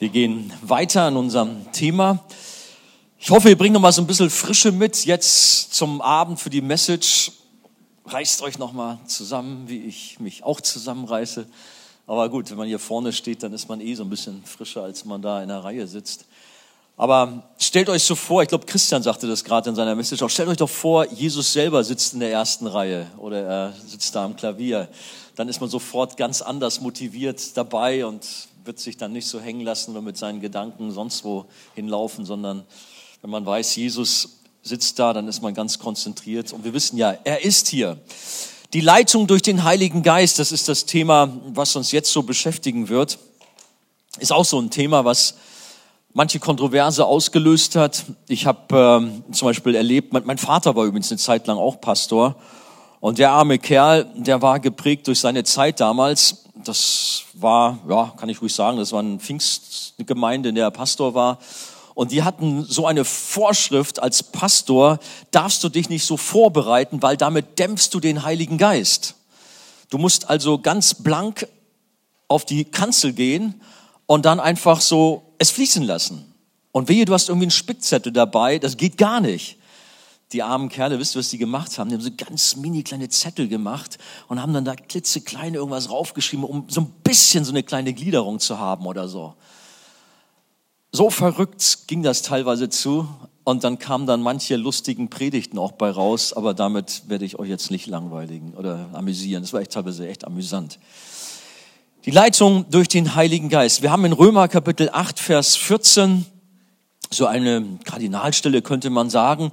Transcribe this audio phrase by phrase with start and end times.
[0.00, 2.24] Wir gehen weiter in unserem Thema.
[3.18, 6.48] Ich hoffe, ihr bringt noch mal so ein bisschen Frische mit jetzt zum Abend für
[6.48, 7.32] die Message.
[8.06, 11.44] Reißt euch noch mal zusammen, wie ich mich auch zusammenreiße.
[12.06, 14.84] Aber gut, wenn man hier vorne steht, dann ist man eh so ein bisschen frischer,
[14.84, 16.24] als man da in der Reihe sitzt.
[16.96, 20.30] Aber stellt euch so vor, ich glaube, Christian sagte das gerade in seiner Message auch,
[20.30, 24.24] stellt euch doch vor, Jesus selber sitzt in der ersten Reihe oder er sitzt da
[24.24, 24.88] am Klavier.
[25.40, 28.26] Dann ist man sofort ganz anders motiviert dabei und
[28.66, 32.62] wird sich dann nicht so hängen lassen oder mit seinen Gedanken sonst wo hinlaufen, sondern
[33.22, 36.52] wenn man weiß, Jesus sitzt da, dann ist man ganz konzentriert.
[36.52, 37.96] Und wir wissen ja, er ist hier.
[38.74, 42.90] Die Leitung durch den Heiligen Geist, das ist das Thema, was uns jetzt so beschäftigen
[42.90, 43.18] wird,
[44.18, 45.36] ist auch so ein Thema, was
[46.12, 48.04] manche Kontroverse ausgelöst hat.
[48.28, 51.80] Ich habe ähm, zum Beispiel erlebt, mein, mein Vater war übrigens eine Zeit lang auch
[51.80, 52.36] Pastor.
[53.00, 58.28] Und der arme Kerl, der war geprägt durch seine Zeit damals das war, ja, kann
[58.28, 61.38] ich ruhig sagen, das war eine Pfingstgemeinde, in der er Pastor war.
[61.94, 64.98] Und die hatten so eine Vorschrift, als Pastor
[65.30, 69.16] darfst du dich nicht so vorbereiten, weil damit dämpfst du den Heiligen Geist.
[69.90, 71.46] Du musst also ganz blank
[72.28, 73.60] auf die Kanzel gehen
[74.06, 76.32] und dann einfach so es fließen lassen.
[76.72, 79.56] Und wehe, du hast irgendwie einen Spickzettel dabei, das geht gar nicht
[80.32, 81.88] die armen Kerle, wisst ihr, was die gemacht haben?
[81.88, 86.44] Die haben so ganz mini kleine Zettel gemacht und haben dann da klitzekleine irgendwas raufgeschrieben,
[86.44, 89.34] um so ein bisschen so eine kleine Gliederung zu haben oder so.
[90.92, 93.08] So verrückt ging das teilweise zu
[93.44, 97.48] und dann kamen dann manche lustigen Predigten auch bei raus, aber damit werde ich euch
[97.48, 99.42] jetzt nicht langweiligen oder amüsieren.
[99.42, 100.78] Das war echt teilweise echt amüsant.
[102.06, 103.82] Die Leitung durch den Heiligen Geist.
[103.82, 106.24] Wir haben in Römer Kapitel 8, Vers 14
[107.10, 109.52] so eine Kardinalstelle, könnte man sagen.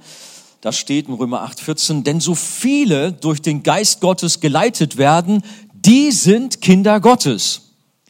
[0.60, 5.42] Da steht in Römer 8, 14, denn so viele durch den Geist Gottes geleitet werden,
[5.72, 7.62] die sind Kinder Gottes.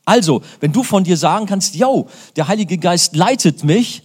[0.04, 4.02] Also, wenn du von dir sagen kannst, yo, der Heilige Geist leitet mich,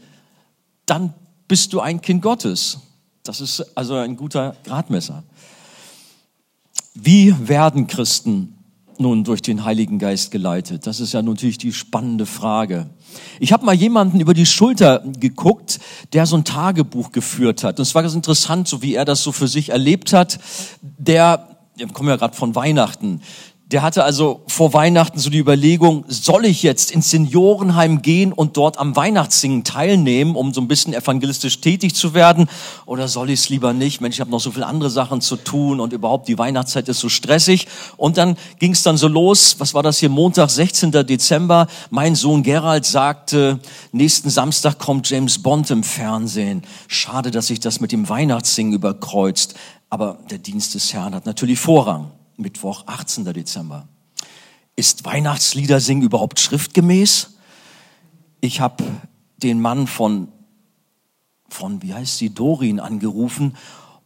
[0.86, 1.14] dann
[1.48, 2.80] bist du ein Kind Gottes.
[3.24, 5.24] Das ist also ein guter Gradmesser.
[6.94, 8.58] Wie werden Christen
[9.00, 10.88] nun durch den Heiligen Geist geleitet?
[10.88, 12.90] Das ist ja natürlich die spannende Frage.
[13.40, 15.80] Ich habe mal jemanden über die Schulter geguckt,
[16.14, 17.80] der so ein Tagebuch geführt hat.
[17.80, 20.40] Und es war ganz interessant, so wie er das so für sich erlebt hat.
[20.82, 23.22] Der, wir kommen ja gerade von Weihnachten,
[23.74, 28.56] der hatte also vor Weihnachten so die Überlegung, soll ich jetzt ins Seniorenheim gehen und
[28.56, 32.48] dort am Weihnachtssingen teilnehmen, um so ein bisschen evangelistisch tätig zu werden?
[32.86, 34.00] Oder soll ich es lieber nicht?
[34.00, 37.00] Mensch, ich habe noch so viele andere Sachen zu tun und überhaupt die Weihnachtszeit ist
[37.00, 37.66] so stressig.
[37.98, 40.92] Und dann ging es dann so los, was war das hier, Montag, 16.
[40.92, 41.66] Dezember.
[41.90, 43.60] Mein Sohn Gerald sagte,
[43.92, 46.62] nächsten Samstag kommt James Bond im Fernsehen.
[46.88, 49.56] Schade, dass sich das mit dem Weihnachtssingen überkreuzt.
[49.90, 52.12] Aber der Dienst des Herrn hat natürlich Vorrang.
[52.38, 53.26] Mittwoch, 18.
[53.34, 53.88] Dezember.
[54.76, 57.36] Ist Weihnachtslieder singen überhaupt schriftgemäß?
[58.42, 58.84] Ich habe
[59.38, 60.30] den Mann von,
[61.50, 63.56] von, wie heißt sie, Dorin angerufen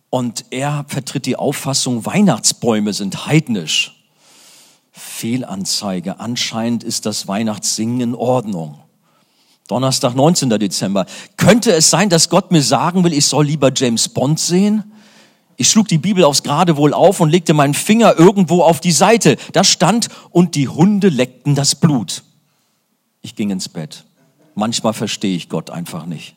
[0.09, 3.93] und er vertritt die Auffassung, Weihnachtsbäume sind heidnisch.
[4.91, 6.19] Fehlanzeige.
[6.19, 8.79] Anscheinend ist das Weihnachtssingen in Ordnung.
[9.67, 10.49] Donnerstag, 19.
[10.49, 11.05] Dezember.
[11.35, 14.91] Könnte es sein, dass Gott mir sagen will, ich soll lieber James Bond sehen?
[15.59, 18.91] Ich schlug die Bibel aufs Gerade wohl auf und legte meinen Finger irgendwo auf die
[18.91, 19.37] Seite.
[19.53, 22.23] Da stand, und die Hunde leckten das Blut.
[23.23, 24.05] Ich ging ins Bett.
[24.53, 26.35] Manchmal verstehe ich Gott einfach nicht.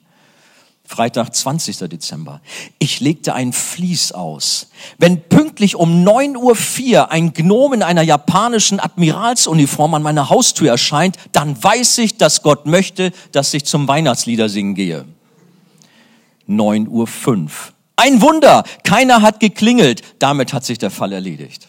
[0.90, 1.78] Freitag, 20.
[1.88, 2.40] Dezember.
[2.80, 4.70] Ich legte ein Vlies aus.
[4.98, 11.16] Wenn pünktlich um 9.04 Uhr ein Gnom in einer japanischen Admiralsuniform an meiner Haustür erscheint,
[11.30, 15.04] dann weiß ich, dass Gott möchte, dass ich zum Weihnachtslieder singen gehe.
[16.48, 17.48] 9.05 Uhr.
[18.00, 20.00] Ein Wunder, keiner hat geklingelt.
[20.20, 21.68] Damit hat sich der Fall erledigt.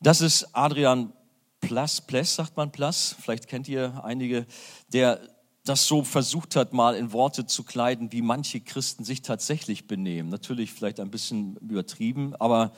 [0.00, 1.12] Das ist Adrian
[1.60, 4.46] Plass, Pless sagt man Plass, vielleicht kennt ihr einige,
[4.90, 5.20] der
[5.66, 10.30] das so versucht hat, mal in Worte zu kleiden, wie manche Christen sich tatsächlich benehmen.
[10.30, 12.72] Natürlich vielleicht ein bisschen übertrieben, aber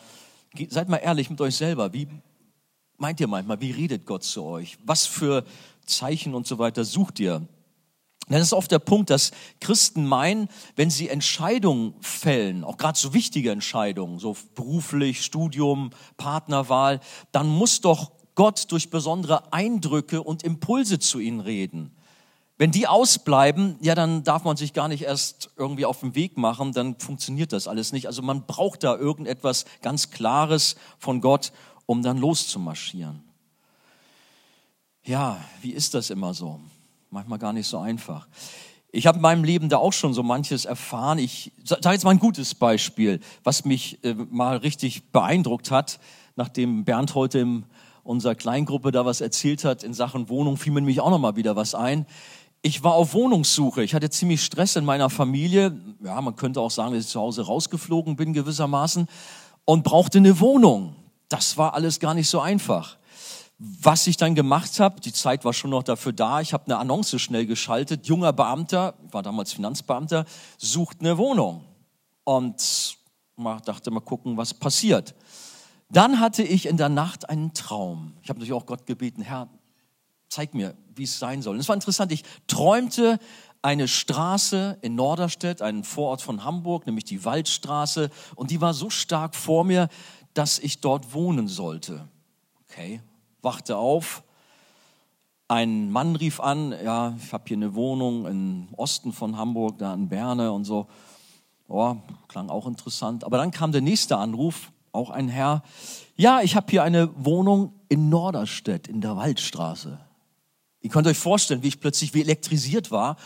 [0.71, 1.93] seid mal ehrlich mit euch selber.
[1.93, 2.09] Wie
[2.97, 4.77] meint ihr manchmal, wie redet Gott zu euch?
[4.85, 5.45] Was für
[5.87, 7.47] Zeichen und so weiter sucht ihr?
[8.29, 13.15] Das ist oft der Punkt, dass Christen meinen, wenn sie Entscheidungen fällen, auch gerade so
[13.15, 17.01] wichtige Entscheidungen, so beruflich, Studium, Partnerwahl,
[17.33, 21.95] dann muss doch Gott durch besondere Eindrücke und Impulse zu ihnen reden.
[22.59, 26.39] Wenn die ausbleiben, ja, dann darf man sich gar nicht erst irgendwie auf den Weg
[26.39, 28.07] machen, dann funktioniert das alles nicht.
[28.07, 31.53] Also man braucht da irgendetwas ganz Klares von Gott,
[31.87, 33.25] um dann loszumarschieren.
[35.03, 36.61] Ja, wie ist das immer so?
[37.13, 38.27] Manchmal gar nicht so einfach.
[38.91, 41.19] Ich habe in meinem Leben da auch schon so manches erfahren.
[41.19, 45.99] Ich sage jetzt mal ein gutes Beispiel, was mich äh, mal richtig beeindruckt hat,
[46.37, 47.65] nachdem Bernd heute im
[48.05, 51.37] unserer Kleingruppe da was erzählt hat in Sachen Wohnung, fiel mir nämlich auch noch mal
[51.37, 52.07] wieder was ein.
[52.61, 53.85] Ich war auf Wohnungssuche.
[53.85, 55.79] Ich hatte ziemlich Stress in meiner Familie.
[56.03, 59.07] Ja, man könnte auch sagen, dass ich zu Hause rausgeflogen bin gewissermaßen
[59.65, 60.97] und brauchte eine Wohnung.
[61.29, 62.97] Das war alles gar nicht so einfach.
[63.65, 66.79] Was ich dann gemacht habe, die Zeit war schon noch dafür da, ich habe eine
[66.79, 70.25] Annonce schnell geschaltet, junger Beamter, war damals Finanzbeamter,
[70.59, 71.65] sucht eine Wohnung.
[72.25, 72.97] Und
[73.65, 75.15] dachte mal gucken, was passiert.
[75.91, 78.15] Dann hatte ich in der Nacht einen Traum.
[78.23, 79.49] Ich habe natürlich auch Gott gebeten, Herr,
[80.29, 81.55] zeig mir, wie es sein soll.
[81.55, 83.21] Und es war interessant, ich träumte
[83.63, 88.91] eine Straße in Norderstedt, einen Vorort von Hamburg, nämlich die Waldstraße, und die war so
[88.91, 89.89] stark vor mir,
[90.35, 92.09] dass ich dort wohnen sollte.
[92.69, 93.01] Okay,
[93.43, 94.23] wachte auf,
[95.49, 99.93] ein Mann rief an, ja, ich habe hier eine Wohnung im Osten von Hamburg, da
[99.93, 100.87] in Berne und so.
[101.69, 101.97] Oh,
[102.29, 103.25] klang auch interessant.
[103.25, 105.63] Aber dann kam der nächste Anruf, auch ein Herr.
[106.17, 109.99] Ja, ich habe hier eine Wohnung in Norderstedt, in der Waldstraße.
[110.81, 113.17] Ihr könnt euch vorstellen, wie ich plötzlich wie elektrisiert war.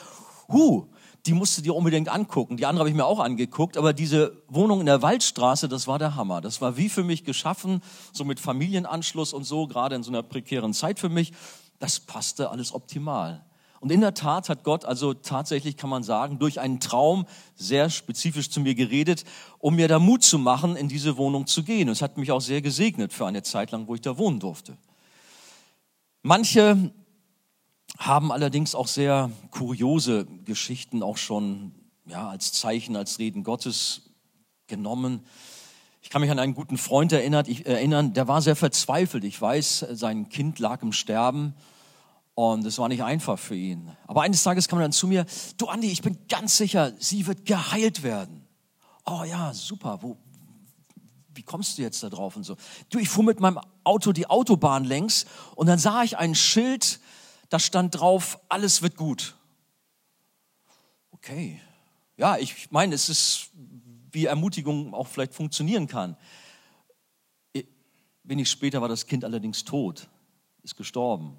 [0.49, 0.87] Huh,
[1.27, 2.57] die musst du dir unbedingt angucken.
[2.57, 5.99] Die andere habe ich mir auch angeguckt, aber diese Wohnung in der Waldstraße, das war
[5.99, 6.41] der Hammer.
[6.41, 7.83] Das war wie für mich geschaffen,
[8.13, 11.33] so mit Familienanschluss und so, gerade in so einer prekären Zeit für mich.
[11.79, 13.45] Das passte alles optimal.
[13.81, 17.91] Und in der Tat hat Gott also tatsächlich, kann man sagen, durch einen Traum sehr
[17.91, 19.25] spezifisch zu mir geredet,
[19.59, 21.89] um mir da Mut zu machen, in diese Wohnung zu gehen.
[21.89, 24.41] Und es hat mich auch sehr gesegnet für eine Zeit lang, wo ich da wohnen
[24.41, 24.77] durfte.
[26.23, 26.91] Manche
[27.97, 31.75] haben allerdings auch sehr kuriose Geschichten auch schon
[32.07, 34.11] ja, als Zeichen, als Reden Gottes
[34.67, 35.25] genommen.
[36.03, 39.25] Ich kann mich an einen guten Freund erinnern, ich, erinnern, der war sehr verzweifelt.
[39.25, 41.55] Ich weiß, sein Kind lag im Sterben
[42.35, 43.91] und es war nicht einfach für ihn.
[44.07, 45.27] Aber eines Tages kam er dann zu mir,
[45.57, 48.47] du Andi, ich bin ganz sicher, sie wird geheilt werden.
[49.05, 50.17] Oh ja, super, wo,
[51.35, 52.57] wie kommst du jetzt da drauf und so?
[52.91, 57.01] Du, ich fuhr mit meinem Auto die Autobahn längs und dann sah ich ein Schild,
[57.49, 59.37] da stand drauf, alles wird gut.
[61.11, 61.61] Okay.
[62.17, 63.51] Ja, ich meine, es ist,
[64.11, 66.17] wie Ermutigung auch vielleicht funktionieren kann.
[68.23, 70.09] Wenig später war das Kind allerdings tot,
[70.63, 71.37] ist gestorben.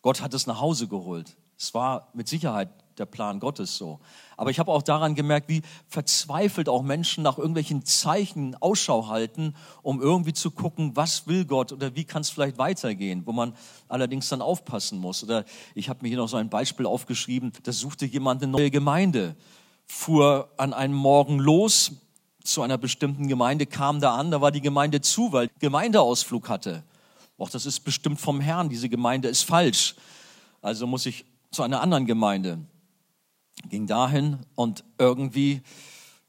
[0.00, 1.36] Gott hat es nach Hause geholt.
[1.58, 4.00] Es war mit Sicherheit der Plan Gottes so.
[4.36, 9.54] Aber ich habe auch daran gemerkt, wie verzweifelt auch Menschen nach irgendwelchen Zeichen Ausschau halten,
[9.82, 13.54] um irgendwie zu gucken, was will Gott oder wie kann es vielleicht weitergehen, wo man
[13.88, 15.22] allerdings dann aufpassen muss.
[15.24, 15.44] Oder
[15.74, 19.36] ich habe mir hier noch so ein Beispiel aufgeschrieben, da suchte jemand eine neue Gemeinde,
[19.86, 21.92] fuhr an einem Morgen los
[22.44, 26.84] zu einer bestimmten Gemeinde, kam da an, da war die Gemeinde zu, weil Gemeindeausflug hatte.
[27.38, 29.94] Auch das ist bestimmt vom Herrn, diese Gemeinde ist falsch.
[30.62, 32.58] Also muss ich zu einer anderen Gemeinde
[33.68, 35.62] ging dahin und irgendwie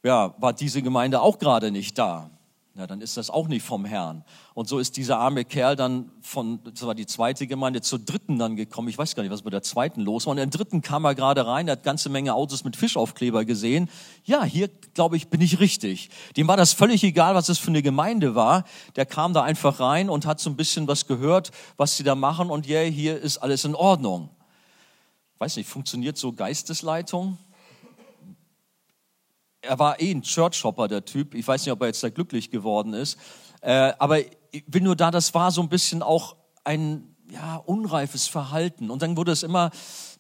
[0.04, 2.30] ja, war diese Gemeinde auch gerade nicht da.
[2.76, 4.24] Ja, dann ist das auch nicht vom Herrn.
[4.54, 8.38] Und so ist dieser arme Kerl dann von, das war die zweite Gemeinde, zur dritten
[8.38, 8.88] dann gekommen.
[8.88, 10.32] Ich weiß gar nicht, was bei der zweiten los war.
[10.34, 13.46] Und in der dritten kam er gerade rein, er hat ganze Menge Autos mit Fischaufkleber
[13.46, 13.90] gesehen.
[14.26, 16.12] Ja, hier, glaube ich, bin ich richtig.
[16.38, 18.64] Dem war das völlig egal, was das für eine Gemeinde war.
[18.96, 22.14] Der kam da einfach rein und hat so ein bisschen was gehört, was sie da
[22.14, 22.52] machen.
[22.52, 24.30] Und ja, yeah, hier ist alles in Ordnung
[25.40, 27.38] weiß nicht, funktioniert so Geistesleitung?
[29.62, 31.34] Er war eh ein Church-Hopper, der Typ.
[31.36, 33.18] Ich weiß nicht, ob er jetzt da glücklich geworden ist.
[33.62, 34.20] Äh, aber
[34.52, 38.90] ich bin nur da, das war so ein bisschen auch ein ja, unreifes Verhalten.
[38.90, 39.72] Und dann wurde es immer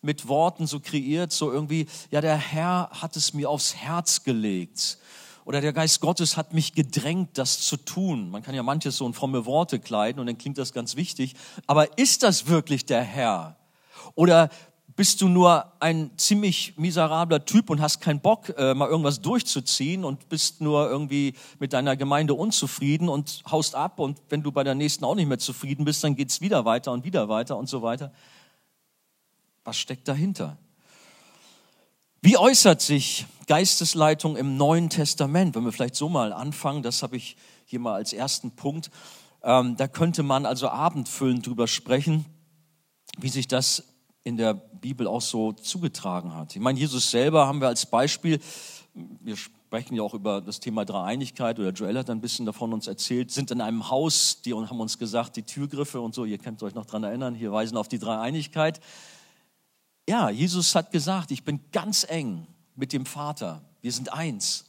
[0.01, 4.97] mit Worten so kreiert, so irgendwie, ja, der Herr hat es mir aufs Herz gelegt.
[5.45, 8.29] Oder der Geist Gottes hat mich gedrängt, das zu tun.
[8.29, 11.35] Man kann ja manches so in fromme Worte kleiden und dann klingt das ganz wichtig.
[11.67, 13.55] Aber ist das wirklich der Herr?
[14.13, 14.49] Oder
[14.97, 20.03] bist du nur ein ziemlich miserabler Typ und hast keinen Bock, äh, mal irgendwas durchzuziehen
[20.03, 24.63] und bist nur irgendwie mit deiner Gemeinde unzufrieden und haust ab und wenn du bei
[24.63, 27.69] der nächsten auch nicht mehr zufrieden bist, dann geht's wieder weiter und wieder weiter und
[27.69, 28.11] so weiter.
[29.63, 30.57] Was steckt dahinter?
[32.21, 35.55] Wie äußert sich Geistesleitung im Neuen Testament?
[35.55, 38.89] Wenn wir vielleicht so mal anfangen, das habe ich hier mal als ersten Punkt.
[39.43, 42.25] Ähm, da könnte man also abendfüllend drüber sprechen,
[43.19, 43.83] wie sich das
[44.27, 46.55] in der Bibel auch so zugetragen hat.
[46.55, 48.39] Ich meine, Jesus selber haben wir als Beispiel,
[48.93, 52.87] wir sprechen ja auch über das Thema Dreieinigkeit oder Joel hat ein bisschen davon uns
[52.87, 56.63] erzählt, sind in einem Haus, die haben uns gesagt, die Türgriffe und so, ihr könnt
[56.63, 58.79] euch noch dran erinnern, hier weisen auf die Dreieinigkeit.
[60.09, 64.65] Ja, Jesus hat gesagt, ich bin ganz eng mit dem Vater, wir sind eins.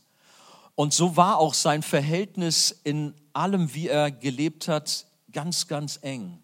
[0.74, 6.38] Und so war auch sein Verhältnis in allem, wie er gelebt hat, ganz, ganz eng.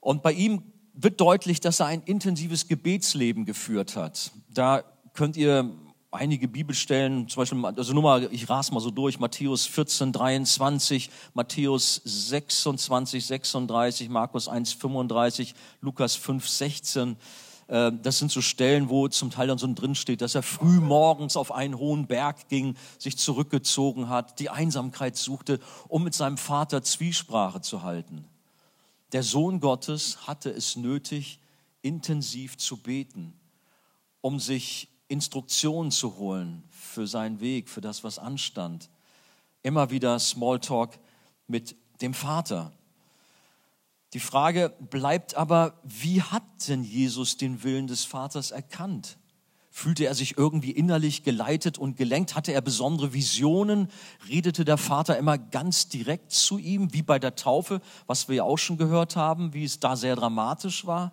[0.00, 4.32] Und bei ihm wird deutlich, dass er ein intensives Gebetsleben geführt hat.
[4.48, 4.82] Da
[5.12, 5.70] könnt ihr
[6.14, 11.10] einige Bibelstellen, zum Beispiel, also nur mal, ich ras mal so durch, Matthäus 14, 23,
[11.34, 17.16] Matthäus 26, 36, Markus 1, 35, Lukas 5, 16.
[17.66, 20.80] Äh, das sind so Stellen, wo zum Teil dann so drin steht, dass er früh
[20.80, 25.58] morgens auf einen hohen Berg ging, sich zurückgezogen hat, die Einsamkeit suchte,
[25.88, 28.24] um mit seinem Vater Zwiesprache zu halten.
[29.14, 31.38] Der Sohn Gottes hatte es nötig,
[31.82, 33.32] intensiv zu beten,
[34.20, 38.90] um sich Instruktionen zu holen für seinen Weg, für das, was anstand.
[39.62, 40.98] Immer wieder Smalltalk
[41.46, 42.72] mit dem Vater.
[44.14, 49.16] Die Frage bleibt aber, wie hat denn Jesus den Willen des Vaters erkannt?
[49.76, 52.36] Fühlte er sich irgendwie innerlich geleitet und gelenkt?
[52.36, 53.88] Hatte er besondere Visionen?
[54.28, 58.44] Redete der Vater immer ganz direkt zu ihm, wie bei der Taufe, was wir ja
[58.44, 61.10] auch schon gehört haben, wie es da sehr dramatisch war?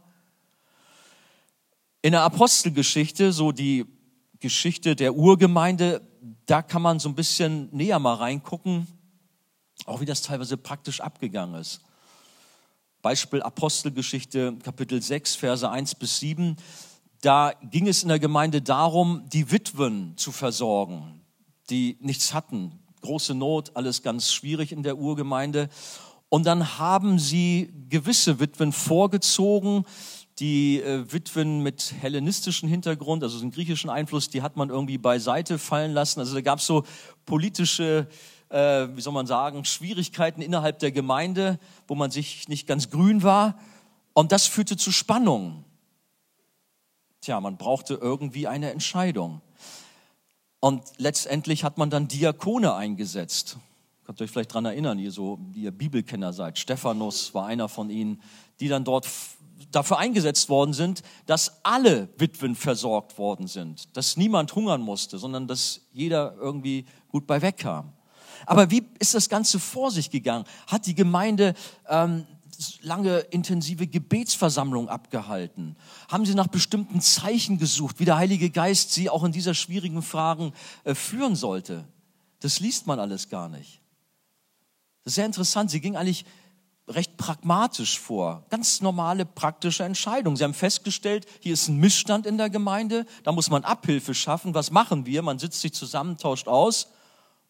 [2.03, 3.88] In der Apostelgeschichte, so die
[4.39, 6.08] Geschichte der Urgemeinde,
[6.46, 8.86] da kann man so ein bisschen näher mal reingucken,
[9.88, 11.82] auch wie das teilweise praktisch abgegangen ist.
[13.01, 16.58] Beispiel Apostelgeschichte Kapitel 6, Verse 1 bis 7.
[17.21, 21.21] Da ging es in der Gemeinde darum, die Witwen zu versorgen,
[21.69, 22.79] die nichts hatten.
[23.01, 25.69] Große Not, alles ganz schwierig in der Urgemeinde.
[26.29, 29.85] Und dann haben sie gewisse Witwen vorgezogen,
[30.39, 35.59] die äh, Witwen mit hellenistischen Hintergrund, also den griechischen Einfluss, die hat man irgendwie beiseite
[35.59, 36.19] fallen lassen.
[36.19, 36.83] Also da gab es so
[37.25, 38.07] politische
[38.51, 43.23] äh, wie soll man sagen, Schwierigkeiten innerhalb der Gemeinde, wo man sich nicht ganz grün
[43.23, 43.57] war.
[44.13, 45.63] Und das führte zu Spannungen.
[47.21, 49.41] Tja, man brauchte irgendwie eine Entscheidung.
[50.59, 53.57] Und letztendlich hat man dann Diakone eingesetzt.
[54.03, 56.57] Könnt ihr euch vielleicht daran erinnern, ihr so, die ihr Bibelkenner seid.
[56.57, 58.23] Stephanus war einer von ihnen,
[58.59, 59.07] die dann dort
[59.71, 65.47] dafür eingesetzt worden sind, dass alle Witwen versorgt worden sind, dass niemand hungern musste, sondern
[65.47, 67.93] dass jeder irgendwie gut bei wegkam.
[68.47, 70.45] Aber wie ist das Ganze vor sich gegangen?
[70.65, 71.53] Hat die Gemeinde
[71.87, 72.25] ähm,
[72.82, 75.75] lange intensive Gebetsversammlungen abgehalten?
[76.10, 80.01] Haben sie nach bestimmten Zeichen gesucht, wie der Heilige Geist sie auch in dieser schwierigen
[80.01, 80.53] Fragen
[80.84, 81.88] äh, führen sollte?
[82.39, 83.82] Das liest man alles gar nicht.
[85.03, 85.72] Das ist sehr interessant.
[85.72, 86.25] Sie ging eigentlich
[86.88, 88.46] recht pragmatisch vor.
[88.50, 90.36] Ganz normale, praktische Entscheidungen.
[90.36, 94.53] Sie haben festgestellt, hier ist ein Missstand in der Gemeinde, da muss man Abhilfe schaffen.
[94.53, 95.22] Was machen wir?
[95.22, 96.88] Man sitzt sich zusammen, tauscht aus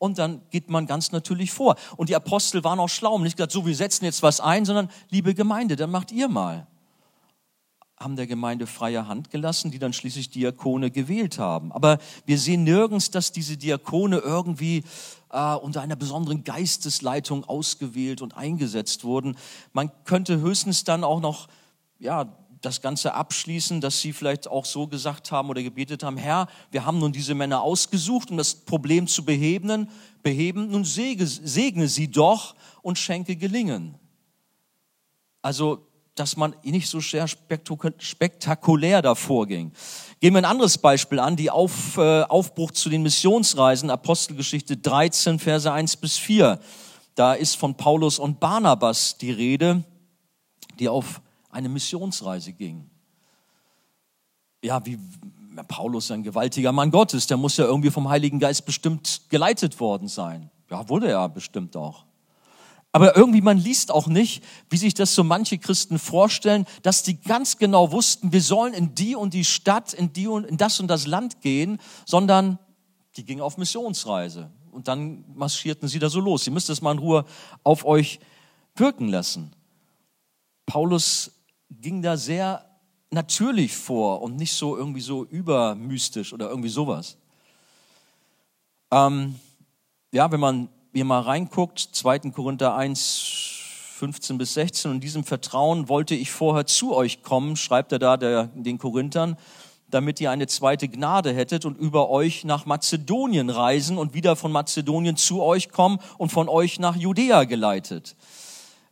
[0.01, 1.75] und dann geht man ganz natürlich vor.
[1.96, 4.89] Und die Apostel waren auch schlau, nicht gesagt, so, wir setzen jetzt was ein, sondern,
[5.12, 6.65] liebe Gemeinde, dann macht ihr mal.
[7.98, 11.72] Haben der Gemeinde freie Hand gelassen, die dann schließlich Diakone gewählt haben.
[11.72, 14.84] Aber wir sehen nirgends, dass diese Diakone irgendwie
[15.29, 19.38] äh, unter einer besonderen Geistesleitung ausgewählt und eingesetzt wurden.
[19.72, 21.48] Man könnte höchstens dann auch noch
[22.00, 26.48] ja, das Ganze abschließen, dass sie vielleicht auch so gesagt haben oder gebetet haben, Herr,
[26.70, 29.89] wir haben nun diese Männer ausgesucht, um das Problem zu beheben,
[30.22, 33.96] beheben nun segne sie doch und schenke Gelingen.
[35.41, 39.72] Also, dass man nicht so sehr spektakulär davor ging.
[40.20, 45.39] Gehen wir ein anderes Beispiel an, die Auf, äh, Aufbruch zu den Missionsreisen, Apostelgeschichte 13,
[45.39, 46.60] Verse 1 bis 4.
[47.15, 49.84] Da ist von Paulus und Barnabas die Rede,
[50.80, 52.89] die auf eine Missionsreise ging.
[54.63, 55.00] Ja, wie
[55.67, 60.08] Paulus ein gewaltiger Mann Gottes, der muss ja irgendwie vom Heiligen Geist bestimmt geleitet worden
[60.08, 60.50] sein.
[60.70, 62.05] Ja, wurde er bestimmt auch.
[62.93, 67.20] Aber irgendwie, man liest auch nicht, wie sich das so manche Christen vorstellen, dass die
[67.22, 70.79] ganz genau wussten, wir sollen in die und die Stadt, in die und in das
[70.79, 72.60] und das Land gehen, sondern
[73.15, 74.51] die gingen auf Missionsreise.
[74.72, 76.43] Und dann marschierten sie da so los.
[76.43, 77.25] Sie müsst es mal in Ruhe
[77.63, 78.20] auf euch
[78.75, 79.53] wirken lassen.
[80.65, 81.31] Paulus
[81.79, 82.65] ging da sehr
[83.11, 87.17] natürlich vor und nicht so irgendwie so übermystisch oder irgendwie sowas.
[88.91, 89.35] Ähm,
[90.11, 92.31] ja, wenn man hier mal reinguckt, 2.
[92.31, 93.59] Korinther 1,
[93.95, 98.17] 15 bis 16, und diesem Vertrauen wollte ich vorher zu euch kommen, schreibt er da
[98.17, 99.37] der, den Korinthern,
[99.89, 104.51] damit ihr eine zweite Gnade hättet und über euch nach Mazedonien reisen und wieder von
[104.51, 108.15] Mazedonien zu euch kommen und von euch nach Judäa geleitet.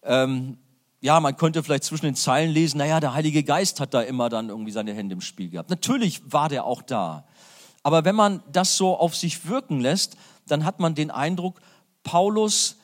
[0.03, 0.57] Ähm,
[1.01, 4.29] ja, man könnte vielleicht zwischen den Zeilen lesen, naja, der Heilige Geist hat da immer
[4.29, 5.70] dann irgendwie seine Hände im Spiel gehabt.
[5.70, 7.25] Natürlich war der auch da.
[7.84, 11.62] Aber wenn man das so auf sich wirken lässt, dann hat man den Eindruck,
[12.03, 12.77] Paulus,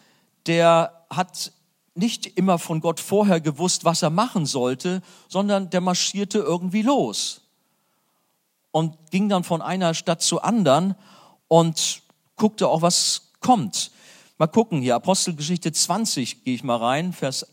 [0.46, 1.52] der hat
[1.94, 7.42] nicht immer von Gott vorher gewusst, was er machen sollte, sondern der marschierte irgendwie los
[8.72, 10.96] und ging dann von einer Stadt zur anderen
[11.48, 12.02] und
[12.36, 13.92] guckte auch, was kommt.
[14.38, 17.48] Mal gucken hier, Apostelgeschichte 20 gehe ich mal rein, Vers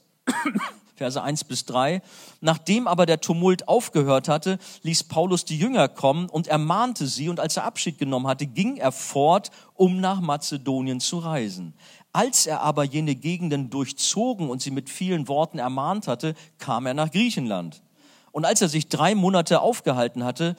[0.97, 2.01] Verse 1 bis 3.
[2.41, 7.41] Nachdem aber der Tumult aufgehört hatte, ließ Paulus die Jünger kommen und ermahnte sie, und
[7.41, 11.75] als er Abschied genommen hatte, ging er fort, um nach Mazedonien zu reisen.
[12.13, 16.95] Als er aber jene Gegenden durchzogen und sie mit vielen Worten ermahnt hatte, kam er
[16.95, 17.83] nach Griechenland.
[18.31, 20.57] Und als er sich drei Monate aufgehalten hatte,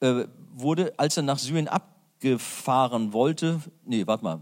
[0.00, 4.40] äh, wurde, als er nach Syrien abgefahren wollte, nee, warte mal,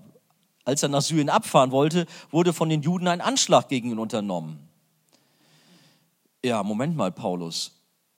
[0.71, 4.69] als er nach Syrien abfahren wollte, wurde von den Juden ein Anschlag gegen ihn unternommen.
[6.45, 7.73] Ja, Moment mal, Paulus.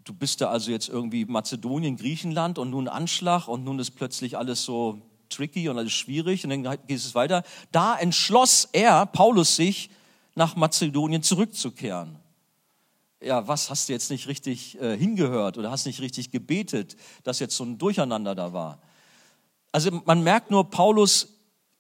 [0.05, 4.37] Du bist da also jetzt irgendwie Mazedonien, Griechenland und nun Anschlag und nun ist plötzlich
[4.37, 7.43] alles so tricky und alles schwierig und dann geht es weiter.
[7.71, 9.91] Da entschloss er, Paulus, sich
[10.35, 12.19] nach Mazedonien zurückzukehren.
[13.23, 17.39] Ja, was hast du jetzt nicht richtig äh, hingehört oder hast nicht richtig gebetet, dass
[17.39, 18.83] jetzt so ein Durcheinander da war?
[19.71, 21.29] Also man merkt nur, Paulus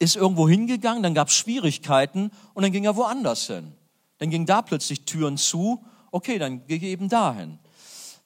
[0.02, 3.72] ist irgendwo hingegangen, dann gab es Schwierigkeiten und dann ging er woanders hin.
[4.18, 7.58] Dann gingen da plötzlich Türen zu, okay, dann gehe ich eben dahin.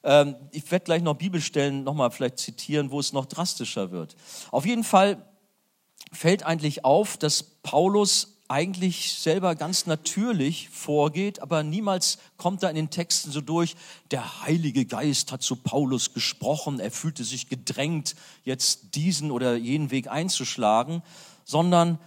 [0.03, 4.17] Ähm, ich werde gleich noch Bibelstellen nochmal vielleicht zitieren, wo es noch drastischer wird.
[4.51, 5.23] Auf jeden Fall
[6.13, 12.77] fällt eigentlich auf, dass Paulus eigentlich selber ganz natürlich vorgeht, aber niemals kommt da in
[12.77, 13.75] den Texten so durch,
[14.13, 18.15] der Heilige Geist hat zu Paulus gesprochen, er fühlte sich gedrängt,
[18.45, 21.03] jetzt diesen oder jenen Weg einzuschlagen,
[21.47, 21.99] sondern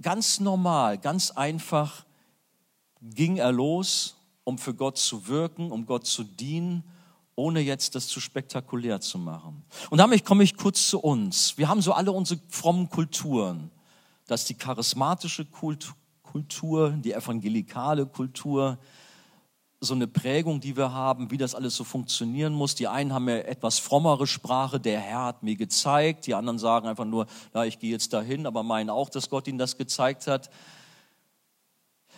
[0.00, 2.06] ganz normal, ganz einfach
[3.02, 6.84] ging er los, um für Gott zu wirken, um Gott zu dienen,
[7.34, 9.64] ohne jetzt das zu spektakulär zu machen.
[9.90, 11.58] Und damit komme ich kurz zu uns.
[11.58, 13.70] Wir haben so alle unsere frommen Kulturen.
[14.26, 15.44] Das ist die charismatische
[16.22, 18.78] Kultur, die evangelikale Kultur,
[19.84, 22.76] so eine Prägung, die wir haben, wie das alles so funktionieren muss.
[22.76, 26.28] Die einen haben ja etwas frommere Sprache, der Herr hat mir gezeigt.
[26.28, 29.48] Die anderen sagen einfach nur, ja, ich gehe jetzt dahin, aber meinen auch, dass Gott
[29.48, 30.50] ihnen das gezeigt hat.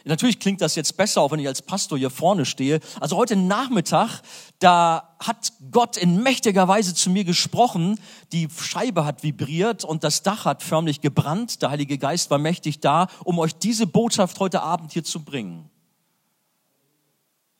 [0.06, 2.80] Natürlich klingt das jetzt besser, auch wenn ich als Pastor hier vorne stehe.
[3.00, 4.20] Also heute Nachmittag,
[4.58, 7.98] da hat Gott in mächtiger Weise zu mir gesprochen.
[8.32, 11.62] Die Scheibe hat vibriert und das Dach hat förmlich gebrannt.
[11.62, 15.70] Der Heilige Geist war mächtig da, um euch diese Botschaft heute Abend hier zu bringen.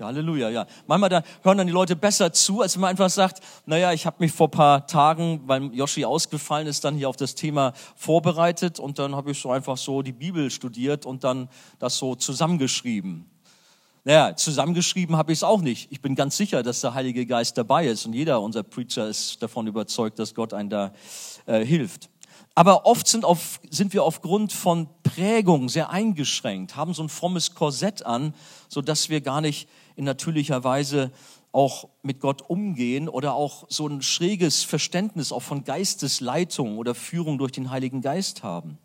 [0.05, 0.67] Ja, Halleluja, ja.
[0.87, 4.05] Manchmal da hören dann die Leute besser zu, als wenn man einfach sagt, naja, ich
[4.05, 8.79] habe mich vor paar Tagen, weil Yoshi ausgefallen ist, dann hier auf das Thema vorbereitet
[8.79, 13.31] und dann habe ich so einfach so die Bibel studiert und dann das so zusammengeschrieben.
[14.05, 15.91] Naja, zusammengeschrieben habe ich es auch nicht.
[15.91, 19.43] Ich bin ganz sicher, dass der Heilige Geist dabei ist und jeder unser Preacher ist
[19.43, 20.93] davon überzeugt, dass Gott einen da
[21.47, 22.11] äh, hilft.
[22.55, 27.55] Aber oft sind, auf, sind wir aufgrund von Prägung sehr eingeschränkt, haben so ein frommes
[27.55, 28.33] Korsett an,
[28.69, 31.13] so dass wir gar nicht in natürlicher Weise
[31.53, 37.39] auch mit Gott umgehen oder auch so ein schräges Verständnis auch von Geistesleitung oder Führung
[37.39, 38.79] durch den Heiligen Geist haben.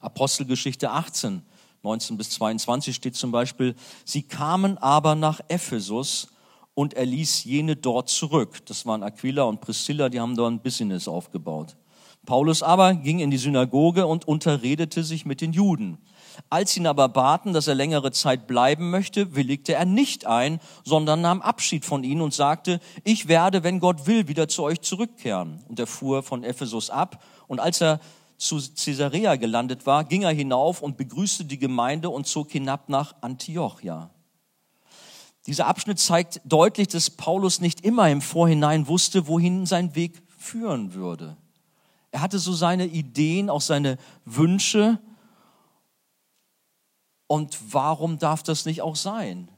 [0.00, 1.42] Apostelgeschichte 18,
[1.82, 6.28] 19 bis 22 steht zum Beispiel, sie kamen aber nach Ephesus
[6.74, 8.64] und er ließ jene dort zurück.
[8.66, 11.76] Das waren Aquila und Priscilla, die haben dort ein Business aufgebaut.
[12.24, 15.98] Paulus aber ging in die Synagoge und unterredete sich mit den Juden.
[16.50, 21.20] Als ihn aber baten, dass er längere Zeit bleiben möchte, willigte er nicht ein, sondern
[21.20, 25.62] nahm Abschied von ihnen und sagte, ich werde, wenn Gott will, wieder zu euch zurückkehren.
[25.68, 27.22] Und er fuhr von Ephesus ab.
[27.46, 28.00] Und als er
[28.38, 33.14] zu Caesarea gelandet war, ging er hinauf und begrüßte die Gemeinde und zog hinab nach
[33.20, 34.10] Antiochia.
[35.46, 40.94] Dieser Abschnitt zeigt deutlich, dass Paulus nicht immer im Vorhinein wusste, wohin sein Weg führen
[40.94, 41.36] würde.
[42.10, 44.98] Er hatte so seine Ideen, auch seine Wünsche,
[47.28, 49.48] und warum darf das nicht auch sein?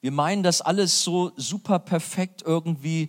[0.00, 3.08] Wir meinen, dass alles so super perfekt irgendwie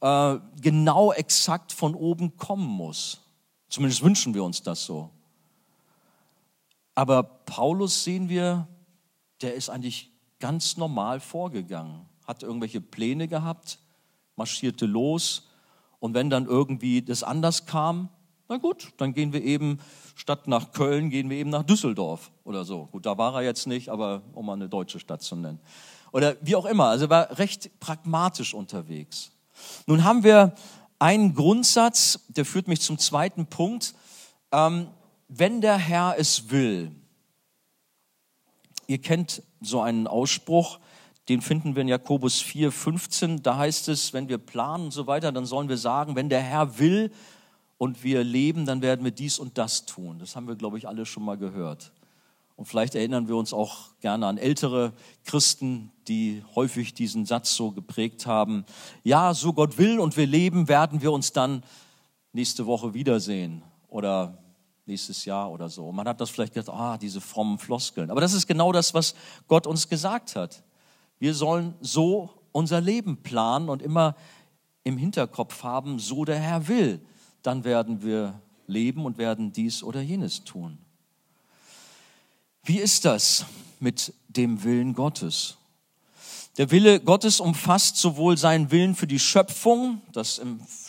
[0.00, 3.20] äh, genau exakt von oben kommen muss.
[3.68, 5.08] Zumindest wünschen wir uns das so.
[6.94, 8.66] Aber Paulus sehen wir,
[9.40, 13.78] der ist eigentlich ganz normal vorgegangen, hat irgendwelche Pläne gehabt,
[14.36, 15.48] marschierte los
[16.00, 18.08] und wenn dann irgendwie das anders kam,
[18.52, 19.78] na gut, dann gehen wir eben
[20.14, 22.86] statt nach Köln, gehen wir eben nach Düsseldorf oder so.
[22.92, 25.58] Gut, da war er jetzt nicht, aber um mal eine deutsche Stadt zu nennen.
[26.12, 26.88] Oder wie auch immer.
[26.88, 29.32] Also er war recht pragmatisch unterwegs.
[29.86, 30.54] Nun haben wir
[30.98, 33.94] einen Grundsatz, der führt mich zum zweiten Punkt.
[34.52, 34.88] Ähm,
[35.28, 36.94] wenn der Herr es will,
[38.86, 40.78] ihr kennt so einen Ausspruch,
[41.30, 43.42] den finden wir in Jakobus 4, 15.
[43.42, 46.42] Da heißt es, wenn wir planen und so weiter, dann sollen wir sagen, wenn der
[46.42, 47.10] Herr will,
[47.82, 50.20] und wir leben, dann werden wir dies und das tun.
[50.20, 51.90] Das haben wir, glaube ich, alle schon mal gehört.
[52.54, 54.92] Und vielleicht erinnern wir uns auch gerne an ältere
[55.24, 58.64] Christen, die häufig diesen Satz so geprägt haben.
[59.02, 61.64] Ja, so Gott will und wir leben, werden wir uns dann
[62.32, 64.38] nächste Woche wiedersehen oder
[64.86, 65.88] nächstes Jahr oder so.
[65.88, 68.12] Und man hat das vielleicht gedacht, ah, diese frommen Floskeln.
[68.12, 69.16] Aber das ist genau das, was
[69.48, 70.62] Gott uns gesagt hat.
[71.18, 74.14] Wir sollen so unser Leben planen und immer
[74.84, 77.04] im Hinterkopf haben, so der Herr will.
[77.42, 80.78] Dann werden wir leben und werden dies oder jenes tun.
[82.64, 83.44] Wie ist das
[83.80, 85.56] mit dem Willen Gottes?
[86.58, 90.40] Der Wille Gottes umfasst sowohl seinen Willen für die Schöpfung, das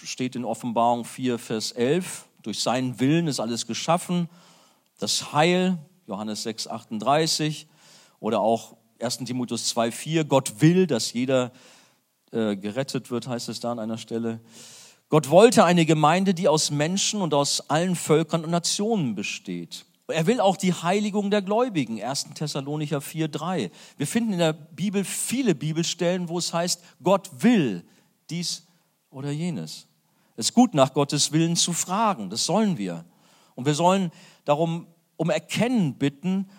[0.04, 4.30] steht in Offenbarung 4, Vers 11, durch seinen Willen ist alles geschaffen,
[5.00, 7.68] das Heil, Johannes 6, 38,
[8.20, 11.52] oder auch 1 Timotheus 2, 4, Gott will, dass jeder
[12.32, 14.42] äh, gerettet wird, heißt es da an einer Stelle.
[15.13, 19.86] Gott wollte eine Gemeinde, die aus Menschen und aus allen Völkern und Nationen besteht.
[20.08, 22.30] Er will auch die Heiligung der Gläubigen, 1.
[22.34, 23.69] Thessalonicher 4, 3.
[23.95, 27.86] Wir finden in der Bibel viele Bibelstellen, wo es heißt, Gott will
[28.32, 28.63] dies
[29.12, 29.86] oder jenes.
[30.36, 33.06] Es ist gut, nach Gottes Willen zu fragen, das sollen wir.
[33.54, 34.12] Und wir sollen
[34.45, 36.49] darum um Erkennen bitten,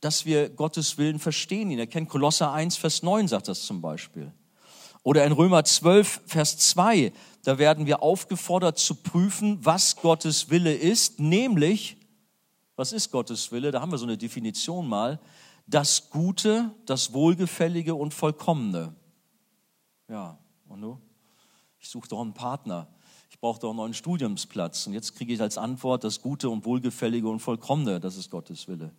[0.00, 1.72] dass wir Gottes Willen verstehen.
[1.72, 2.06] Ihn erkennen.
[2.06, 4.32] Kolosser 1, Vers 9 sagt das zum Beispiel.
[5.02, 10.74] Oder in Römer 12, Vers 2, da werden wir aufgefordert zu prüfen, was Gottes Wille
[10.74, 11.96] ist, nämlich
[12.80, 13.72] was ist Gottes Wille?
[13.72, 15.20] Da haben wir so eine Definition mal.
[15.66, 18.94] Das Gute, das Wohlgefällige und Vollkommene.
[20.08, 20.98] Ja, und du?
[21.78, 22.88] Ich suche doch einen Partner.
[23.28, 24.86] Ich brauche doch einen neuen Studiumsplatz.
[24.86, 28.00] Und jetzt kriege ich als Antwort das Gute und Wohlgefällige und Vollkommene.
[28.00, 28.92] Das ist Gottes Wille.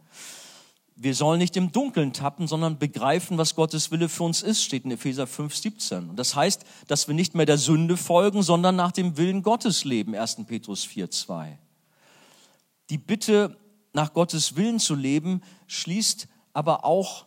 [1.03, 4.85] Wir sollen nicht im Dunkeln tappen, sondern begreifen, was Gottes Wille für uns ist, steht
[4.85, 6.09] in Epheser 5, 17.
[6.11, 9.83] Und das heißt, dass wir nicht mehr der Sünde folgen, sondern nach dem Willen Gottes
[9.83, 10.45] leben, 1.
[10.45, 11.57] Petrus 4, 2.
[12.91, 13.57] Die Bitte
[13.93, 17.25] nach Gottes Willen zu leben, schließt aber auch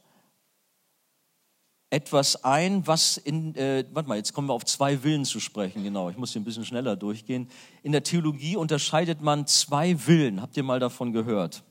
[1.90, 5.82] etwas ein, was in, äh, warte mal, jetzt kommen wir auf zwei Willen zu sprechen,
[5.82, 7.48] genau, ich muss hier ein bisschen schneller durchgehen.
[7.82, 11.64] In der Theologie unterscheidet man zwei Willen, habt ihr mal davon gehört?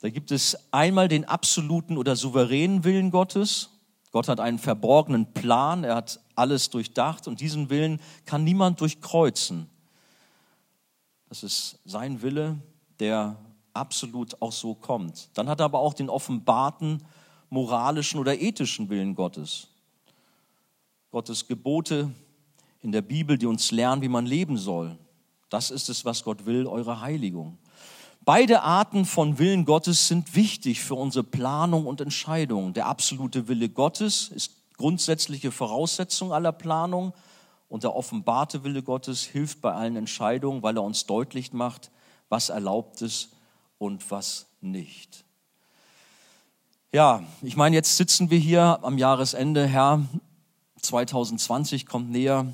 [0.00, 3.70] Da gibt es einmal den absoluten oder souveränen Willen Gottes.
[4.12, 9.68] Gott hat einen verborgenen Plan, er hat alles durchdacht und diesen Willen kann niemand durchkreuzen.
[11.28, 12.58] Das ist sein Wille,
[12.98, 13.36] der
[13.72, 15.28] absolut auch so kommt.
[15.34, 17.04] Dann hat er aber auch den offenbarten
[17.50, 19.68] moralischen oder ethischen Willen Gottes.
[21.10, 22.10] Gottes Gebote
[22.82, 24.98] in der Bibel, die uns lernen, wie man leben soll.
[25.50, 27.58] Das ist es, was Gott will, eure Heiligung.
[28.32, 32.72] Beide Arten von Willen Gottes sind wichtig für unsere Planung und Entscheidung.
[32.74, 37.12] Der absolute Wille Gottes ist grundsätzliche Voraussetzung aller Planung
[37.68, 41.90] und der offenbarte Wille Gottes hilft bei allen Entscheidungen, weil er uns deutlich macht,
[42.28, 43.30] was erlaubt ist
[43.78, 45.24] und was nicht.
[46.92, 50.06] Ja, ich meine, jetzt sitzen wir hier am Jahresende, Herr,
[50.80, 52.46] 2020 kommt näher.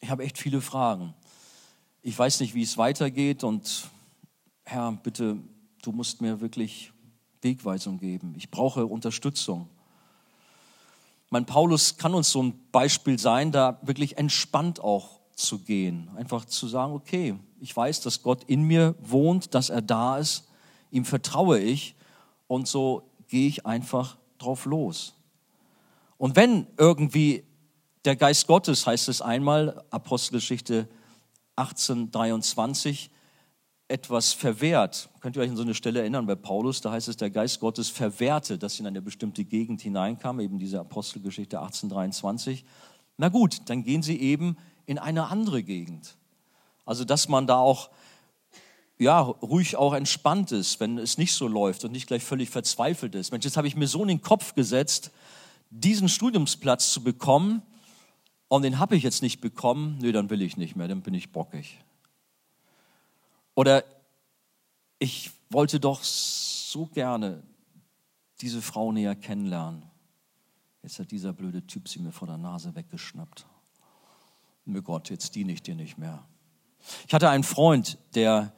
[0.00, 1.12] Ich habe echt viele Fragen.
[2.00, 3.90] Ich weiß nicht, wie es weitergeht und
[4.64, 5.38] Herr, bitte,
[5.82, 6.92] du musst mir wirklich
[7.40, 8.34] Wegweisung geben.
[8.36, 9.68] Ich brauche Unterstützung.
[11.30, 16.10] Mein Paulus kann uns so ein Beispiel sein, da wirklich entspannt auch zu gehen.
[16.14, 20.48] Einfach zu sagen, okay, ich weiß, dass Gott in mir wohnt, dass er da ist,
[20.90, 21.96] ihm vertraue ich
[22.48, 25.14] und so gehe ich einfach drauf los.
[26.18, 27.44] Und wenn irgendwie
[28.04, 30.88] der Geist Gottes, heißt es einmal, Apostelgeschichte
[31.56, 33.10] 18, 23,
[33.92, 35.10] etwas verwehrt.
[35.20, 36.80] Könnt ihr euch an so eine Stelle erinnern bei Paulus?
[36.80, 40.58] Da heißt es, der Geist Gottes verwehrte, dass sie in eine bestimmte Gegend hineinkam, eben
[40.58, 42.64] diese Apostelgeschichte 18, 23.
[43.18, 46.16] Na gut, dann gehen sie eben in eine andere Gegend.
[46.86, 47.90] Also, dass man da auch
[48.98, 53.14] ja, ruhig auch entspannt ist, wenn es nicht so läuft und nicht gleich völlig verzweifelt
[53.14, 53.32] ist.
[53.32, 55.10] Mensch, jetzt habe ich mir so in den Kopf gesetzt,
[55.70, 57.62] diesen Studiumsplatz zu bekommen
[58.48, 61.14] und den habe ich jetzt nicht bekommen, nö, dann will ich nicht mehr, dann bin
[61.14, 61.78] ich bockig.
[63.54, 63.84] Oder
[64.98, 67.42] ich wollte doch so gerne
[68.40, 69.84] diese Frau näher kennenlernen.
[70.82, 73.46] Jetzt hat dieser blöde Typ sie mir vor der Nase weggeschnappt.
[74.64, 76.24] Mir Gott, jetzt diene ich dir nicht mehr.
[77.06, 78.52] Ich hatte einen Freund, der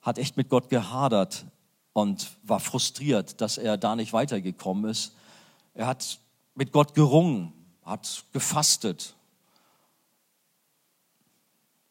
[0.00, 1.46] hat echt mit Gott gehadert
[1.92, 5.14] und war frustriert, dass er da nicht weitergekommen ist.
[5.74, 6.18] Er hat
[6.54, 7.52] mit Gott gerungen,
[7.84, 9.14] hat gefastet.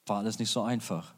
[0.05, 1.13] War alles nicht so einfach.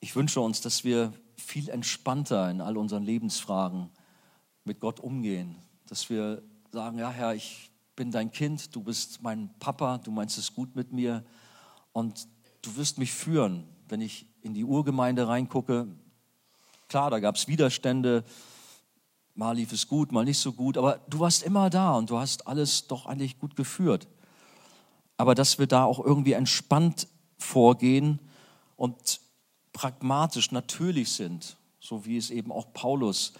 [0.00, 3.90] Ich wünsche uns, dass wir viel entspannter in all unseren Lebensfragen
[4.64, 5.56] mit Gott umgehen,
[5.86, 10.36] dass wir sagen, ja Herr, ich bin dein Kind, du bist mein Papa, du meinst
[10.36, 11.24] es gut mit mir
[11.92, 12.28] und
[12.62, 13.64] du wirst mich führen.
[13.88, 15.88] Wenn ich in die Urgemeinde reingucke,
[16.88, 18.24] klar, da gab es Widerstände,
[19.34, 22.18] mal lief es gut, mal nicht so gut, aber du warst immer da und du
[22.18, 24.08] hast alles doch eigentlich gut geführt.
[25.16, 28.18] Aber dass wir da auch irgendwie entspannt vorgehen
[28.76, 29.20] und
[29.76, 33.34] pragmatisch, natürlich sind, so wie es eben auch Paulus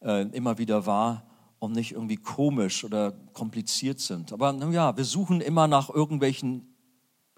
[0.00, 1.24] äh, immer wieder war
[1.58, 4.32] und nicht irgendwie komisch oder kompliziert sind.
[4.32, 6.74] Aber naja, wir suchen immer nach irgendwelchen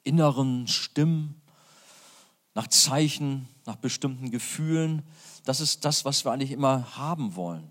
[0.05, 1.43] inneren Stimmen,
[2.55, 5.03] nach Zeichen, nach bestimmten Gefühlen.
[5.45, 7.69] Das ist das, was wir eigentlich immer haben wollen.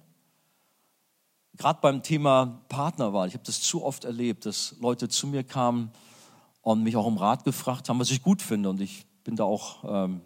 [1.56, 5.90] Gerade beim Thema Partnerwahl, ich habe das zu oft erlebt, dass Leute zu mir kamen
[6.62, 8.70] und mich auch um Rat gefragt haben, was ich gut finde.
[8.70, 10.22] Und ich bin da auch ähm,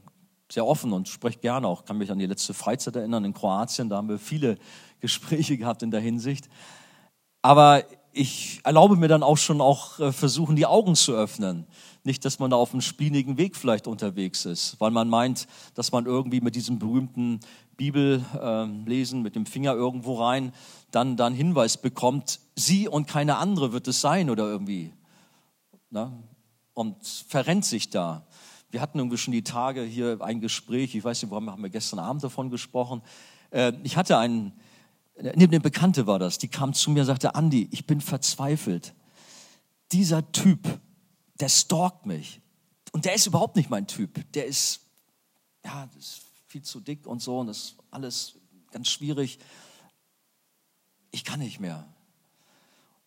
[0.54, 1.84] sehr offen und spreche gerne auch.
[1.84, 4.58] Kann mich an die letzte Freizeit erinnern in Kroatien, da haben wir viele
[5.00, 6.48] Gespräche gehabt in der Hinsicht.
[7.42, 11.66] Aber ich erlaube mir dann auch schon auch äh, versuchen, die Augen zu öffnen.
[12.04, 15.92] Nicht, dass man da auf einem spienigen Weg vielleicht unterwegs ist, weil man meint, dass
[15.92, 17.40] man irgendwie mit diesem berühmten
[17.76, 20.54] Bibellesen äh, mit dem Finger irgendwo rein
[20.92, 24.94] dann dann Hinweis bekommt, sie und keine andere wird es sein oder irgendwie.
[25.90, 26.12] Ne?
[26.74, 26.96] Und
[27.28, 28.28] verrennt sich da.
[28.74, 31.70] Wir hatten irgendwie schon die Tage hier ein Gespräch, ich weiß nicht, warum haben wir
[31.70, 33.04] gestern Abend davon gesprochen.
[33.52, 34.52] Äh, ich hatte einen,
[35.16, 38.96] neben dem Bekannte war das, die kam zu mir und sagte, Andi, ich bin verzweifelt.
[39.92, 40.80] Dieser Typ,
[41.40, 42.42] der stalkt mich.
[42.94, 44.26] Und der ist überhaupt nicht mein Typ.
[44.34, 44.80] Der ist,
[45.64, 48.40] ja, ist viel zu dick und so und das ist alles
[48.72, 49.38] ganz schwierig.
[51.12, 51.88] Ich kann nicht mehr.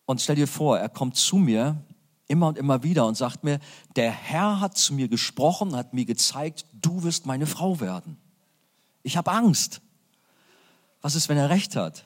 [0.05, 1.83] Und stell dir vor, er kommt zu mir
[2.27, 3.59] immer und immer wieder und sagt mir,
[3.95, 8.17] der Herr hat zu mir gesprochen, hat mir gezeigt, du wirst meine Frau werden.
[9.03, 9.81] Ich habe Angst.
[11.01, 12.05] Was ist, wenn er recht hat?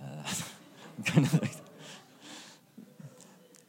[0.00, 1.20] Äh,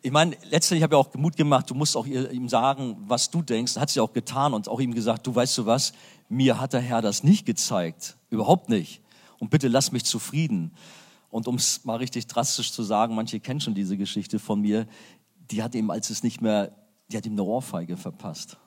[0.02, 3.42] ich meine, letztendlich habe ich auch Mut gemacht, du musst auch ihm sagen, was du
[3.42, 3.76] denkst.
[3.76, 5.94] Hat sie auch getan und auch ihm gesagt, du weißt du was,
[6.30, 8.16] mir hat der Herr das nicht gezeigt.
[8.30, 9.02] Überhaupt nicht.
[9.40, 10.72] Und bitte lass mich zufrieden.
[11.30, 14.88] Und um es mal richtig drastisch zu sagen, manche kennen schon diese Geschichte von mir,
[15.52, 16.76] die hat ihm, als es nicht mehr,
[17.12, 18.58] die hat ihm eine Ohrfeige verpasst.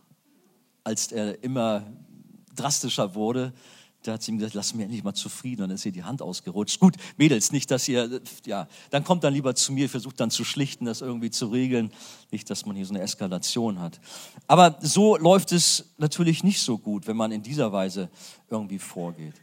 [0.84, 1.84] Als er immer
[2.54, 3.52] drastischer wurde,
[4.04, 5.62] da hat sie ihm gesagt, lass mir endlich mal zufrieden.
[5.62, 6.78] Und dann ist ihr die Hand ausgerutscht.
[6.78, 10.44] Gut, Mädels, nicht, dass ihr, ja, dann kommt dann lieber zu mir, versucht dann zu
[10.44, 11.92] schlichten, das irgendwie zu regeln.
[12.30, 14.00] Nicht, dass man hier so eine Eskalation hat.
[14.46, 18.08] Aber so läuft es natürlich nicht so gut, wenn man in dieser Weise
[18.48, 19.34] irgendwie vorgeht.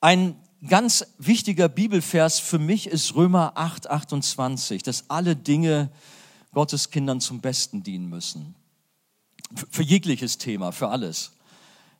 [0.00, 5.90] Ein ganz wichtiger Bibelvers für mich ist Römer 8, 28, dass alle Dinge
[6.52, 8.54] Gottes Kindern zum Besten dienen müssen.
[9.70, 11.32] Für jegliches Thema, für alles.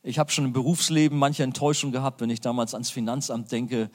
[0.02, 3.90] Ich habe schon im Berufsleben manche Enttäuschung gehabt, wenn ich damals ans Finanzamt denke,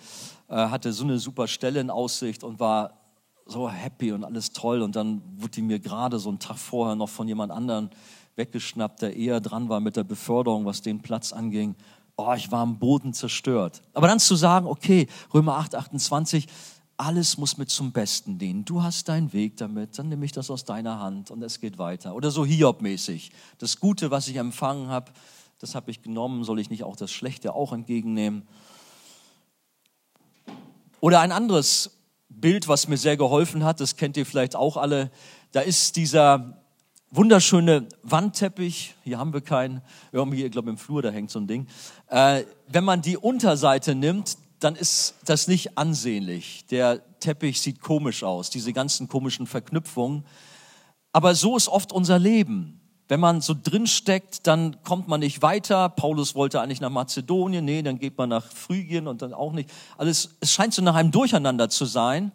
[0.48, 3.00] äh, hatte so eine super Stelle in Aussicht und war
[3.46, 4.82] so happy und alles toll.
[4.82, 7.90] Und dann wurde die mir gerade so einen Tag vorher noch von jemand anderem
[8.36, 11.76] weggeschnappt, der eher dran war mit der Beförderung, was den Platz anging.
[12.16, 13.82] Oh, ich war am Boden zerstört.
[13.94, 16.48] Aber dann zu sagen, okay, Römer 8, 28,
[16.98, 18.66] alles muss mit zum Besten dienen.
[18.66, 21.78] Du hast deinen Weg damit, dann nehme ich das aus deiner Hand und es geht
[21.78, 22.16] weiter.
[22.16, 23.32] Oder so Hiob-mäßig.
[23.58, 25.12] Das Gute, was ich empfangen habe,
[25.60, 28.48] das habe ich genommen, soll ich nicht auch das Schlechte auch entgegennehmen?
[31.00, 31.98] Oder ein anderes
[32.30, 35.12] Bild, was mir sehr geholfen hat, das kennt ihr vielleicht auch alle.
[35.52, 36.64] Da ist dieser
[37.12, 41.48] wunderschöne Wandteppich, hier haben wir keinen, irgendwie, ich glaube im Flur, da hängt so ein
[41.48, 41.68] Ding.
[42.08, 46.66] Äh, wenn man die Unterseite nimmt, dann ist das nicht ansehnlich.
[46.68, 50.26] Der Teppich sieht komisch aus, diese ganzen komischen Verknüpfungen.
[51.12, 52.80] Aber so ist oft unser Leben.
[53.08, 55.90] Wenn man so drin steckt, dann kommt man nicht weiter.
[55.90, 59.70] Paulus wollte eigentlich nach Mazedonien, nee, dann geht man nach Phrygien und dann auch nicht.
[59.98, 62.32] Alles, es scheint so nach einem Durcheinander zu sein.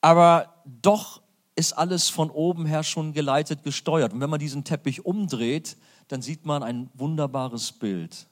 [0.00, 1.20] Aber doch
[1.56, 4.12] ist alles von oben her schon geleitet, gesteuert.
[4.12, 5.76] Und wenn man diesen Teppich umdreht,
[6.08, 8.26] dann sieht man ein wunderbares Bild.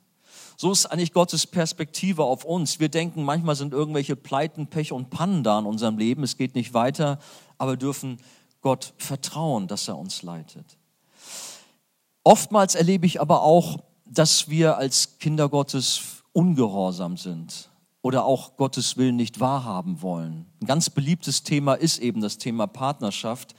[0.60, 2.80] So ist eigentlich Gottes Perspektive auf uns.
[2.80, 6.22] Wir denken, manchmal sind irgendwelche Pleiten, Pech und Pannen da in unserem Leben.
[6.22, 7.18] Es geht nicht weiter,
[7.56, 8.18] aber dürfen
[8.60, 10.76] Gott vertrauen, dass er uns leitet.
[12.24, 16.02] Oftmals erlebe ich aber auch, dass wir als Kinder Gottes
[16.34, 17.70] ungehorsam sind
[18.02, 20.44] oder auch Gottes Willen nicht wahrhaben wollen.
[20.60, 23.54] Ein ganz beliebtes Thema ist eben das Thema Partnerschaft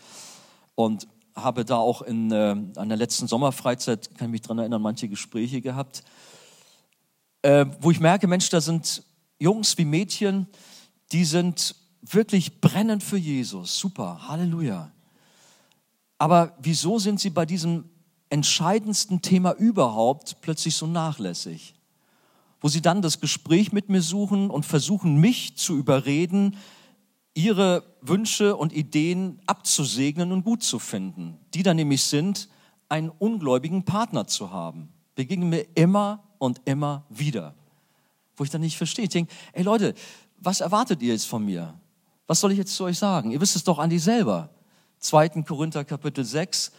[0.76, 5.08] und habe da auch in äh, einer letzten Sommerfreizeit, kann ich mich daran erinnern, manche
[5.08, 6.04] Gespräche gehabt
[7.41, 9.04] äh, wo ich merke, Mensch, da sind
[9.39, 10.47] Jungs wie Mädchen,
[11.12, 13.77] die sind wirklich brennend für Jesus.
[13.77, 14.91] Super, Halleluja.
[16.17, 17.89] Aber wieso sind sie bei diesem
[18.30, 21.73] entscheidendsten Thema überhaupt plötzlich so nachlässig?
[22.60, 26.58] Wo sie dann das Gespräch mit mir suchen und versuchen, mich zu überreden,
[27.34, 31.39] ihre Wünsche und Ideen abzusegnen und gut zu finden.
[31.54, 32.49] Die dann nämlich sind,
[32.89, 34.89] einen ungläubigen Partner zu haben.
[35.15, 37.54] Begegnen mir immer und immer wieder.
[38.36, 39.06] Wo ich dann nicht verstehe.
[39.06, 39.93] Ich denke, ey Leute,
[40.39, 41.80] was erwartet ihr jetzt von mir?
[42.25, 43.30] Was soll ich jetzt zu euch sagen?
[43.30, 44.49] Ihr wisst es doch an die selber.
[44.97, 45.43] 2.
[45.43, 46.71] Korinther Kapitel 6.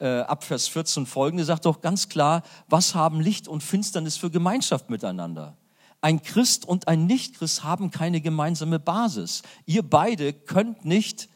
[0.00, 4.28] äh, ab Vers 14 folgende sagt doch ganz klar, was haben Licht und Finsternis für
[4.28, 5.56] Gemeinschaft miteinander?
[6.00, 9.42] Ein Christ und ein Nichtchrist haben keine gemeinsame Basis.
[9.66, 11.28] Ihr beide könnt nicht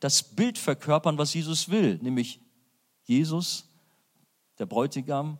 [0.00, 2.40] das Bild verkörpern, was Jesus will, nämlich
[3.04, 3.68] Jesus,
[4.58, 5.38] der Bräutigam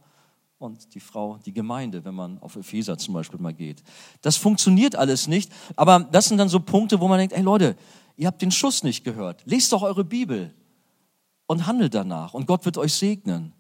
[0.58, 3.82] und die Frau, die Gemeinde, wenn man auf Epheser zum Beispiel mal geht.
[4.22, 7.76] Das funktioniert alles nicht, aber das sind dann so Punkte, wo man denkt, ey Leute,
[8.16, 9.42] ihr habt den Schuss nicht gehört.
[9.44, 10.52] Lest doch eure Bibel
[11.46, 13.52] und handelt danach und Gott wird euch segnen.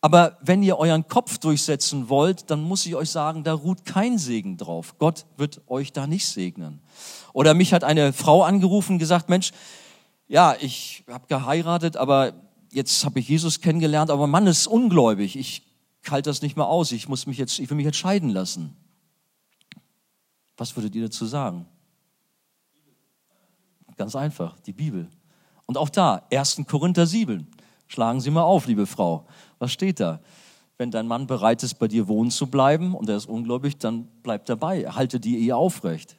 [0.00, 4.16] Aber wenn ihr euren Kopf durchsetzen wollt, dann muss ich euch sagen, da ruht kein
[4.16, 4.96] Segen drauf.
[4.98, 6.80] Gott wird euch da nicht segnen.
[7.32, 9.50] Oder mich hat eine Frau angerufen und gesagt, Mensch,
[10.28, 12.34] ja, ich habe geheiratet, aber
[12.70, 15.34] jetzt habe ich Jesus kennengelernt, aber Mann ist ungläubig.
[15.34, 15.67] Ich
[16.10, 16.92] halte das nicht mehr aus.
[16.92, 18.76] Ich muss mich jetzt, ich will mich entscheiden lassen.
[20.56, 21.66] Was würdet ihr dazu sagen?
[23.96, 25.08] Ganz einfach, die Bibel.
[25.66, 26.62] Und auch da, 1.
[26.68, 27.46] Korinther 7.
[27.88, 29.26] Schlagen Sie mal auf, liebe Frau.
[29.58, 30.20] Was steht da?
[30.76, 34.08] Wenn dein Mann bereit ist, bei dir wohnen zu bleiben und er ist ungläubig, dann
[34.22, 34.88] bleib dabei.
[34.88, 36.16] Halte die Ehe aufrecht.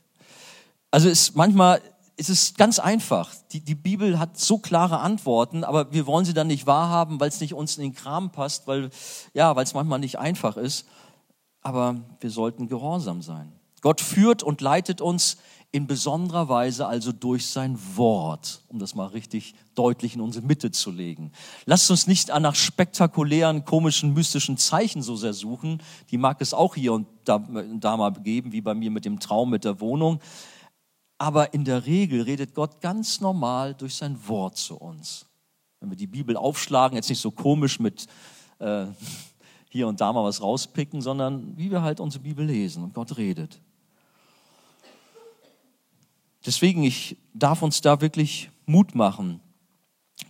[0.92, 1.82] Also ist manchmal
[2.20, 3.34] es ist ganz einfach.
[3.54, 7.30] Die, die Bibel hat so klare Antworten, aber wir wollen sie dann nicht wahrhaben, weil
[7.30, 8.90] es nicht uns in den Kram passt, weil
[9.34, 10.86] ja, weil es manchmal nicht einfach ist.
[11.62, 13.54] Aber wir sollten gehorsam sein.
[13.82, 15.38] Gott führt und leitet uns
[15.72, 20.72] in besonderer Weise also durch sein Wort, um das mal richtig deutlich in unsere Mitte
[20.72, 21.32] zu legen.
[21.66, 25.82] Lasst uns nicht nach spektakulären, komischen, mystischen Zeichen so sehr suchen.
[26.10, 27.38] Die mag es auch hier und da,
[27.80, 30.20] da mal geben, wie bei mir mit dem Traum mit der Wohnung.
[31.20, 35.26] Aber in der Regel redet Gott ganz normal durch sein Wort zu uns.
[35.82, 38.08] Wenn wir die Bibel aufschlagen, jetzt nicht so komisch mit
[38.60, 38.86] äh,
[39.70, 43.18] hier und da mal was rauspicken, sondern wie wir halt unsere Bibel lesen und Gott
[43.18, 43.60] redet.
[46.46, 49.42] Deswegen, ich darf uns da wirklich Mut machen,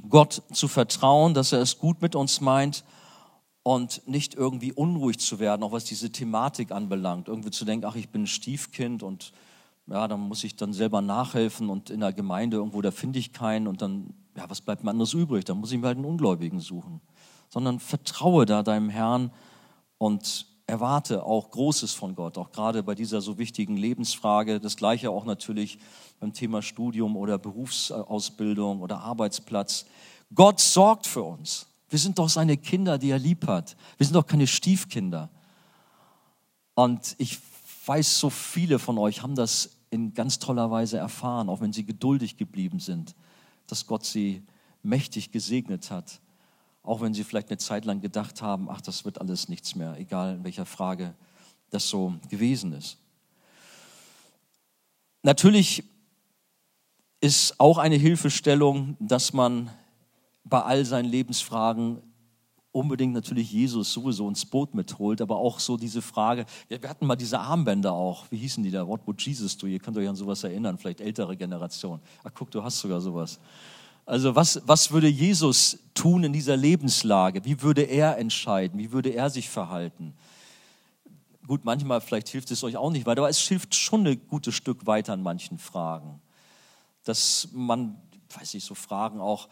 [0.10, 2.84] Gott zu vertrauen, dass er es gut mit uns meint
[3.62, 7.28] und nicht irgendwie unruhig zu werden, auch was diese Thematik anbelangt.
[7.28, 9.34] Irgendwie zu denken, ach, ich bin ein Stiefkind und
[9.90, 13.34] ja, dann muss ich dann selber nachhelfen und in der Gemeinde irgendwo, da finde ich
[13.34, 15.46] keinen und dann, ja, was bleibt mir anderes übrig?
[15.46, 17.02] Dann muss ich mir halt einen Ungläubigen suchen.
[17.50, 19.32] Sondern vertraue da deinem Herrn
[19.98, 24.60] und erwarte auch Großes von Gott, auch gerade bei dieser so wichtigen Lebensfrage.
[24.60, 25.80] Das gleiche auch natürlich
[26.20, 29.86] beim Thema Studium oder Berufsausbildung oder Arbeitsplatz.
[30.34, 31.66] Gott sorgt für uns.
[31.90, 33.76] Wir sind doch seine Kinder, die er lieb hat.
[33.98, 35.30] Wir sind doch keine Stiefkinder.
[36.76, 37.40] Und ich
[37.86, 41.86] weiß, so viele von euch haben das in ganz toller Weise erfahren, auch wenn sie
[41.86, 43.16] geduldig geblieben sind,
[43.68, 44.44] dass Gott sie
[44.84, 46.22] mächtig gesegnet hat.
[46.84, 49.98] Auch wenn sie vielleicht eine Zeit lang gedacht haben, ach, das wird alles nichts mehr,
[49.98, 51.14] egal in welcher Frage
[51.70, 52.98] das so gewesen ist.
[55.22, 55.84] Natürlich
[57.22, 59.70] ist auch eine Hilfestellung, dass man
[60.46, 62.02] bei all seinen Lebensfragen
[62.72, 67.08] unbedingt natürlich Jesus sowieso ins Boot mitholt, aber auch so diese Frage, ja, wir hatten
[67.08, 68.88] mal diese Armbänder auch, wie hießen die da?
[68.88, 69.66] What would Jesus do?
[69.66, 72.00] Ihr könnt euch an sowas erinnern, vielleicht ältere Generation.
[72.24, 73.40] Ach guck, du hast sogar sowas.
[74.06, 77.46] Also was, was würde Jesus tun in dieser Lebenslage?
[77.46, 78.80] Wie würde er entscheiden?
[78.80, 80.14] Wie würde er sich verhalten?
[81.46, 84.54] Gut, manchmal vielleicht hilft es euch auch nicht weiter, aber es hilft schon ein gutes
[84.54, 86.22] Stück weiter an manchen Fragen.
[87.04, 88.00] Dass man,
[88.38, 89.48] weiß ich, so Fragen auch,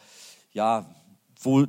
[0.53, 0.87] ja,
[1.41, 1.65] wo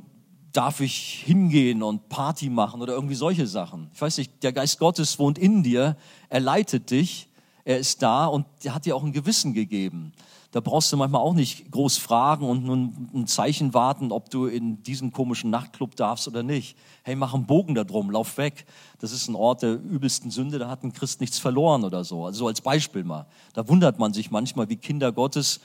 [0.51, 3.89] darf ich hingehen und Party machen oder irgendwie solche Sachen.
[3.93, 5.95] Ich weiß nicht, der Geist Gottes wohnt in dir,
[6.29, 7.29] er leitet dich,
[7.65, 10.13] er ist da und er hat dir auch ein Gewissen gegeben.
[10.51, 14.47] Da brauchst du manchmal auch nicht groß fragen und nun ein Zeichen warten, ob du
[14.47, 16.75] in diesen komischen Nachtclub darfst oder nicht.
[17.03, 18.65] Hey, mach einen Bogen da drum, lauf weg.
[18.97, 22.25] Das ist ein Ort der übelsten Sünde, da hat ein Christ nichts verloren oder so.
[22.25, 23.27] Also als Beispiel mal.
[23.53, 25.59] Da wundert man sich manchmal, wie Kinder Gottes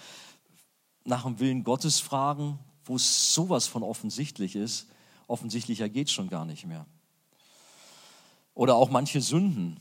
[1.04, 4.88] nach dem Willen Gottes fragen, wo es sowas von offensichtlich ist,
[5.26, 6.86] offensichtlicher geht schon gar nicht mehr.
[8.54, 9.80] Oder auch manche Sünden,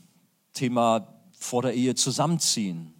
[0.52, 2.94] Thema vor der Ehe zusammenziehen,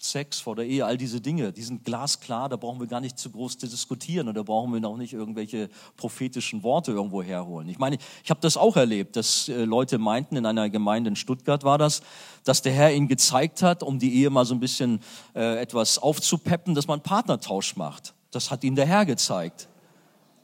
[0.00, 3.18] Sex vor der Ehe, all diese Dinge, die sind glasklar, da brauchen wir gar nicht
[3.18, 7.68] zu groß zu diskutieren und da brauchen wir auch nicht irgendwelche prophetischen Worte irgendwo herholen.
[7.68, 11.16] Ich meine, ich habe das auch erlebt, dass äh, Leute meinten, in einer Gemeinde in
[11.16, 12.02] Stuttgart war das,
[12.44, 15.00] dass der Herr ihnen gezeigt hat, um die Ehe mal so ein bisschen
[15.34, 18.14] äh, etwas aufzupeppen, dass man Partnertausch macht.
[18.30, 19.68] Das hat ihnen der Herr gezeigt.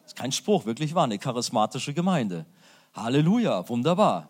[0.03, 2.47] Das ist kein Spruch, wirklich wahr, eine charismatische Gemeinde.
[2.93, 4.29] Halleluja, wunderbar.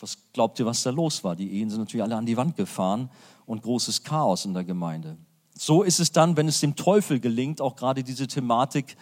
[0.00, 1.34] Was glaubt ihr, was da los war?
[1.34, 3.10] Die Ehen sind natürlich alle an die Wand gefahren
[3.46, 5.16] und großes Chaos in der Gemeinde.
[5.54, 8.96] So ist es dann, wenn es dem Teufel gelingt, auch gerade diese Thematik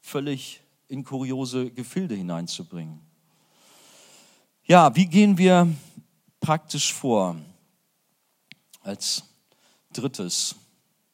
[0.00, 3.00] völlig in kuriose Gefilde hineinzubringen.
[4.64, 5.68] Ja, wie gehen wir
[6.40, 7.36] praktisch vor?
[8.82, 9.24] Als
[9.92, 10.54] drittes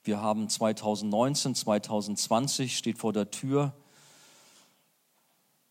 [0.05, 3.73] wir haben 2019, 2020 steht vor der Tür.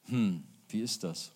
[0.05, 1.31] hm, wie ist das?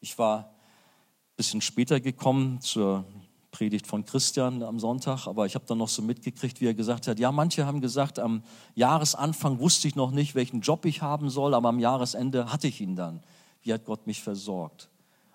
[0.00, 3.04] Ich war ein bisschen später gekommen zur
[3.50, 7.06] Predigt von Christian am Sonntag, aber ich habe dann noch so mitgekriegt, wie er gesagt
[7.06, 8.42] hat, ja, manche haben gesagt, am
[8.74, 12.80] Jahresanfang wusste ich noch nicht, welchen Job ich haben soll, aber am Jahresende hatte ich
[12.80, 13.22] ihn dann.
[13.60, 14.88] Wie hat Gott mich versorgt?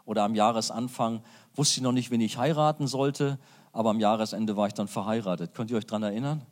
[0.05, 1.21] Oder am Jahresanfang
[1.53, 3.37] wusste ich noch nicht, wen ich heiraten sollte,
[3.77, 5.53] aber am Jahresende war ich dann verheiratet.
[5.53, 6.43] Könnt ihr euch daran erinnern?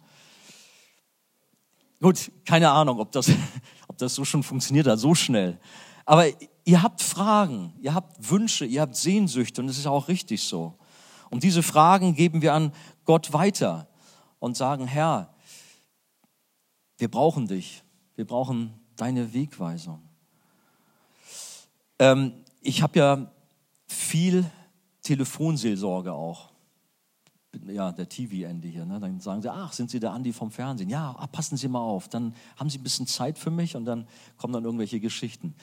[1.99, 3.31] Gut, keine Ahnung, ob das,
[3.87, 5.59] ob das so schon funktioniert hat, so schnell.
[6.05, 6.27] Aber
[6.65, 10.77] ihr habt Fragen, ihr habt Wünsche, ihr habt Sehnsüchte und es ist auch richtig so.
[11.31, 12.71] Und diese Fragen geben wir an
[13.05, 13.87] Gott weiter
[14.37, 15.33] und sagen, Herr,
[16.99, 20.07] wir brauchen dich, wir brauchen deine Wegweisung.
[21.97, 23.31] Ähm, ich habe ja
[23.87, 24.45] viel
[25.01, 26.54] Telefonseelsorge auch.
[27.67, 28.85] Ja, der TV-Ende hier.
[28.85, 28.99] Ne?
[28.99, 30.89] Dann sagen sie, ach, sind Sie der Andi vom Fernsehen?
[30.89, 32.07] Ja, ach, passen Sie mal auf.
[32.07, 35.55] Dann haben Sie ein bisschen Zeit für mich und dann kommen dann irgendwelche Geschichten.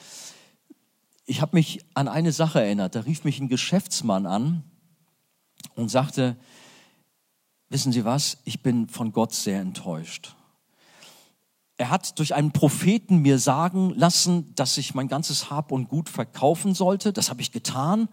[1.25, 2.95] Ich habe mich an eine Sache erinnert.
[2.95, 4.63] Da rief mich ein Geschäftsmann an
[5.75, 6.35] und sagte,
[7.69, 10.35] wissen Sie was, ich bin von Gott sehr enttäuscht.
[11.77, 16.07] Er hat durch einen Propheten mir sagen lassen, dass ich mein ganzes Hab und Gut
[16.07, 17.13] verkaufen sollte.
[17.13, 18.09] Das habe ich getan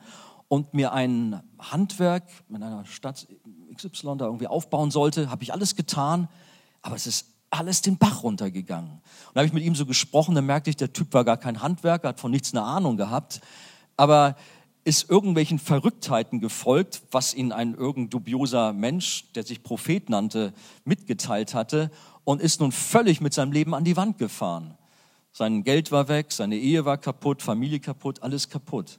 [0.51, 3.28] und mir ein Handwerk in einer Stadt
[3.72, 5.30] XY da irgendwie aufbauen sollte.
[5.30, 6.28] Habe ich alles getan,
[6.82, 8.90] aber es ist alles den Bach runtergegangen.
[8.90, 9.01] Und
[9.34, 11.62] da habe ich mit ihm so gesprochen, dann merkte ich, der Typ war gar kein
[11.62, 13.40] Handwerker, hat von nichts eine Ahnung gehabt.
[13.96, 14.34] Aber
[14.82, 20.53] ist irgendwelchen Verrücktheiten gefolgt, was ihn ein irgend dubioser Mensch, der sich Prophet nannte,
[20.84, 21.92] mitgeteilt hatte
[22.24, 24.76] und ist nun völlig mit seinem Leben an die Wand gefahren.
[25.30, 28.98] Sein Geld war weg, seine Ehe war kaputt, Familie kaputt, alles kaputt.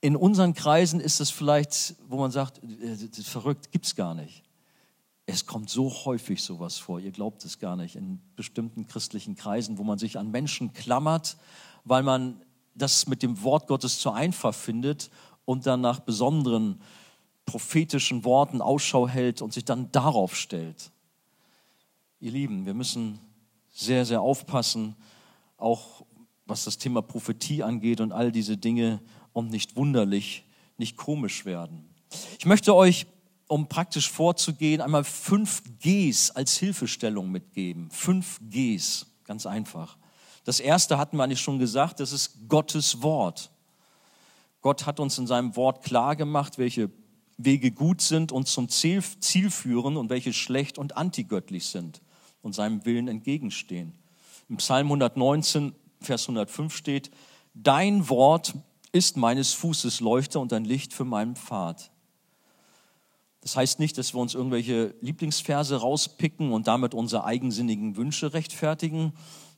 [0.00, 4.42] In unseren Kreisen ist es vielleicht, wo man sagt, ist verrückt, gibt's gar nicht.
[5.26, 9.78] Es kommt so häufig sowas vor, ihr glaubt es gar nicht, in bestimmten christlichen Kreisen,
[9.78, 11.36] wo man sich an Menschen klammert,
[11.84, 12.42] weil man
[12.74, 15.10] das mit dem Wort Gottes zu einfach findet
[15.44, 16.80] und dann nach besonderen
[17.44, 20.90] prophetischen Worten Ausschau hält und sich dann darauf stellt.
[22.20, 23.18] Ihr Lieben, wir müssen
[23.72, 24.96] sehr, sehr aufpassen,
[25.56, 26.04] auch
[26.46, 29.00] was das Thema Prophetie angeht und all diese Dinge
[29.32, 30.44] und nicht wunderlich,
[30.76, 31.88] nicht komisch werden.
[32.38, 33.06] Ich möchte euch,
[33.46, 37.90] um praktisch vorzugehen, einmal fünf Gs als Hilfestellung mitgeben.
[37.90, 39.96] Fünf Gs, ganz einfach.
[40.44, 43.50] Das erste hatten wir eigentlich schon gesagt, das ist Gottes Wort.
[44.62, 46.90] Gott hat uns in seinem Wort klar gemacht, welche
[47.38, 52.02] Wege gut sind und zum Ziel, Ziel führen und welche schlecht und antigöttlich sind
[52.42, 53.94] und seinem Willen entgegenstehen.
[54.48, 57.10] Im Psalm 119, Vers 105 steht,
[57.54, 58.54] Dein Wort
[58.92, 61.90] ist meines Fußes Leuchte und ein Licht für meinen Pfad.
[63.40, 69.12] Das heißt nicht, dass wir uns irgendwelche Lieblingsverse rauspicken und damit unsere eigensinnigen Wünsche rechtfertigen,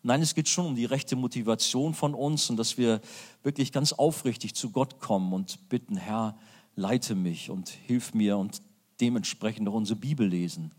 [0.05, 3.01] Nein, es geht schon um die rechte Motivation von uns und dass wir
[3.45, 6.37] wirklich ganz aufrichtig zu Gott kommen und bitten, Herr,
[6.74, 8.62] leite mich und hilf mir und
[9.01, 10.72] dementsprechend auch unsere Bibel lesen.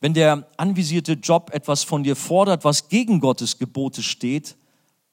[0.00, 4.56] Wenn der anvisierte Job etwas von dir fordert, was gegen Gottes Gebote steht,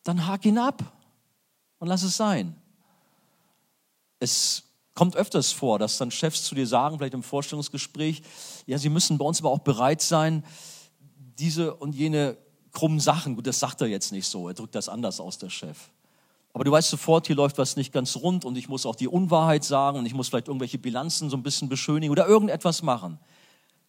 [0.04, 0.97] dann hak ihn ab
[1.80, 2.56] und lass es sein.
[4.20, 4.64] Es
[4.94, 8.24] kommt öfters vor, dass dann Chefs zu dir sagen, vielleicht im Vorstellungsgespräch,
[8.66, 10.44] ja, sie müssen bei uns aber auch bereit sein,
[11.38, 12.38] diese und jene
[12.72, 13.36] krummen Sachen.
[13.36, 15.78] Gut, das sagt er jetzt nicht so, er drückt das anders aus, der Chef.
[16.54, 19.08] Aber du weißt sofort, hier läuft was nicht ganz rund und ich muss auch die
[19.08, 23.20] Unwahrheit sagen und ich muss vielleicht irgendwelche Bilanzen so ein bisschen beschönigen oder irgendetwas machen.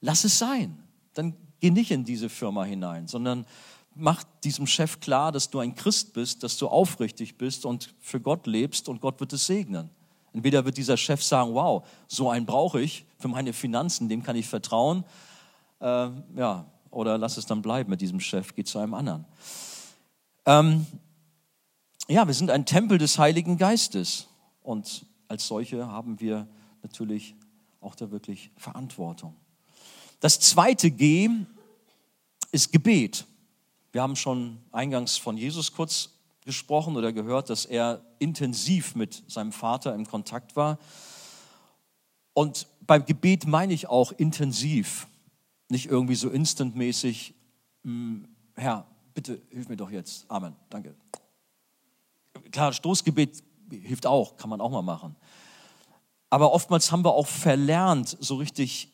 [0.03, 0.83] Lass es sein.
[1.15, 3.47] Dann geh nicht in diese Firma hinein, sondern
[3.99, 8.21] mach diesem Chef klar, dass du ein Christ bist, dass du aufrichtig bist und für
[8.21, 9.91] Gott lebst und Gott wird es segnen.
[10.33, 14.37] Entweder wird dieser Chef sagen, wow, so einen brauche ich für meine Finanzen, dem kann
[14.37, 15.05] ich vertrauen.
[15.81, 19.25] Äh, ja, oder lass es dann bleiben mit diesem Chef, geh zu einem anderen.
[20.47, 20.87] Ähm,
[22.09, 24.29] ja, wir sind ein Tempel des Heiligen Geistes
[24.63, 26.47] und als solche haben wir
[26.83, 27.35] natürlich
[27.81, 29.35] auch da wirklich Verantwortung.
[30.21, 31.31] Das zweite G
[32.51, 33.27] ist Gebet.
[33.93, 36.11] Wir haben schon eingangs von Jesus kurz
[36.45, 40.79] gesprochen oder gehört, dass er intensiv mit seinem Vater im Kontakt war.
[42.35, 45.09] Und beim Gebet meine ich auch intensiv.
[45.69, 47.35] Nicht irgendwie so instantmäßig,
[47.85, 50.31] hm, Herr, bitte hilf mir doch jetzt.
[50.31, 50.95] Amen, danke.
[52.51, 55.17] Klar, Stoßgebet hilft auch, kann man auch mal machen.
[56.31, 58.93] Aber oftmals haben wir auch verlernt, so richtig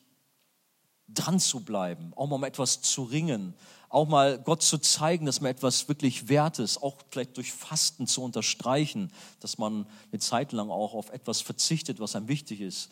[1.07, 3.53] dran zu bleiben, auch mal um etwas zu ringen,
[3.95, 8.07] auch mal Gott zu zeigen, dass man etwas wirklich wert ist, auch vielleicht durch Fasten
[8.07, 12.91] zu unterstreichen, dass man eine Zeit lang auch auf etwas verzichtet, was einem wichtig ist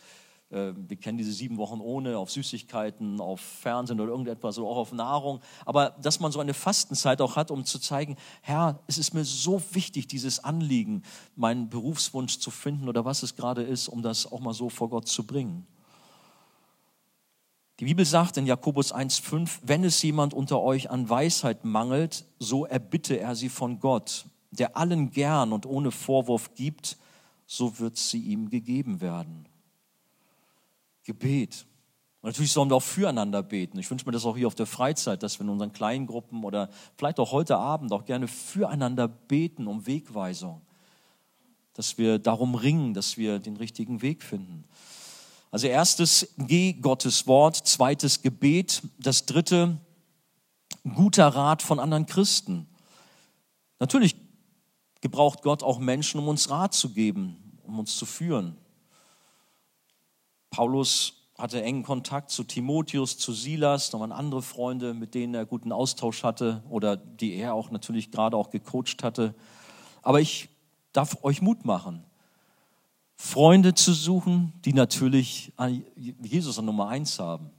[0.49, 4.77] äh, wir kennen diese sieben Wochen ohne, auf Süßigkeiten, auf Fernsehen oder irgendetwas oder auch
[4.77, 5.41] auf Nahrung.
[5.65, 9.25] Aber dass man so eine Fastenzeit auch hat, um zu zeigen, Herr, es ist mir
[9.25, 11.03] so wichtig, dieses Anliegen,
[11.35, 14.89] meinen Berufswunsch zu finden oder was es gerade ist, um das auch mal so vor
[14.89, 15.67] Gott zu bringen.
[17.79, 22.65] Die Bibel sagt in Jakobus 1,5, wenn es jemand unter euch an Weisheit mangelt, so
[22.65, 26.97] erbitte er sie von Gott, der allen gern und ohne Vorwurf gibt,
[27.47, 29.47] so wird sie ihm gegeben werden.
[31.03, 31.65] Gebet.
[32.21, 33.79] Und natürlich sollen wir auch füreinander beten.
[33.79, 36.43] Ich wünsche mir das auch hier auf der Freizeit, dass wir in unseren kleinen Gruppen
[36.43, 40.61] oder vielleicht auch heute Abend auch gerne füreinander beten um Wegweisung.
[41.73, 44.63] Dass wir darum ringen, dass wir den richtigen Weg finden.
[45.53, 47.55] Also erstes, geh Gottes Wort.
[47.55, 48.81] Zweites, Gebet.
[48.97, 49.77] Das dritte,
[50.95, 52.67] guter Rat von anderen Christen.
[53.77, 54.15] Natürlich
[54.99, 58.57] gebraucht Gott auch Menschen, um uns Rat zu geben, um uns zu führen.
[60.49, 65.45] Paulus hatte engen Kontakt zu Timotheus, zu Silas, da waren andere Freunde, mit denen er
[65.45, 69.35] guten Austausch hatte oder die er auch natürlich gerade auch gecoacht hatte.
[70.01, 70.49] Aber ich
[70.93, 72.03] darf euch Mut machen,
[73.15, 75.53] Freunde zu suchen, die natürlich
[76.21, 77.51] Jesus an Nummer eins haben.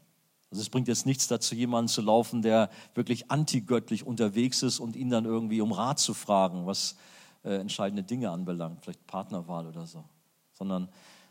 [0.51, 4.95] Also es bringt jetzt nichts dazu, jemanden zu laufen, der wirklich antigöttlich unterwegs ist und
[4.95, 6.97] ihn dann irgendwie um Rat zu fragen, was
[7.43, 10.05] äh, entscheidende Dinge anbelangt, vielleicht Partnerwahl oder so,
[10.53, 10.89] sondern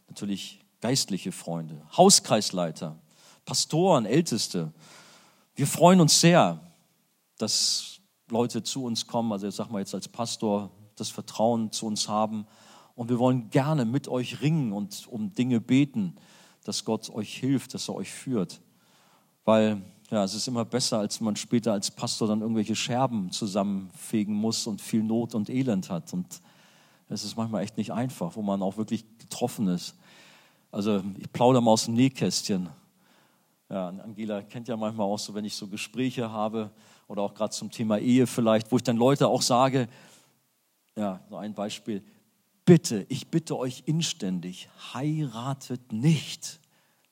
[0.09, 2.97] natürlich geistliche Freunde, Hauskreisleiter,
[3.45, 4.73] Pastoren, Älteste.
[5.55, 6.59] Wir freuen uns sehr,
[7.37, 11.85] dass Leute zu uns kommen, also ich sag mal jetzt als Pastor, das Vertrauen zu
[11.85, 12.45] uns haben.
[12.95, 16.15] Und wir wollen gerne mit euch ringen und um Dinge beten,
[16.63, 18.61] dass Gott euch hilft, dass er euch führt.
[19.45, 19.81] Weil
[20.11, 24.67] ja, es ist immer besser, als man später als Pastor dann irgendwelche Scherben zusammenfegen muss
[24.67, 26.13] und viel Not und Elend hat.
[26.13, 26.41] Und
[27.09, 29.95] es ist manchmal echt nicht einfach, wo man auch wirklich getroffen ist.
[30.71, 32.69] Also ich plaudere mal aus dem Nähkästchen.
[33.69, 36.69] Ja, Angela kennt ja manchmal auch so, wenn ich so Gespräche habe
[37.07, 39.87] oder auch gerade zum Thema Ehe vielleicht, wo ich dann Leute auch sage,
[40.95, 42.03] ja, so ein Beispiel,
[42.65, 46.59] bitte, ich bitte euch inständig, heiratet nicht.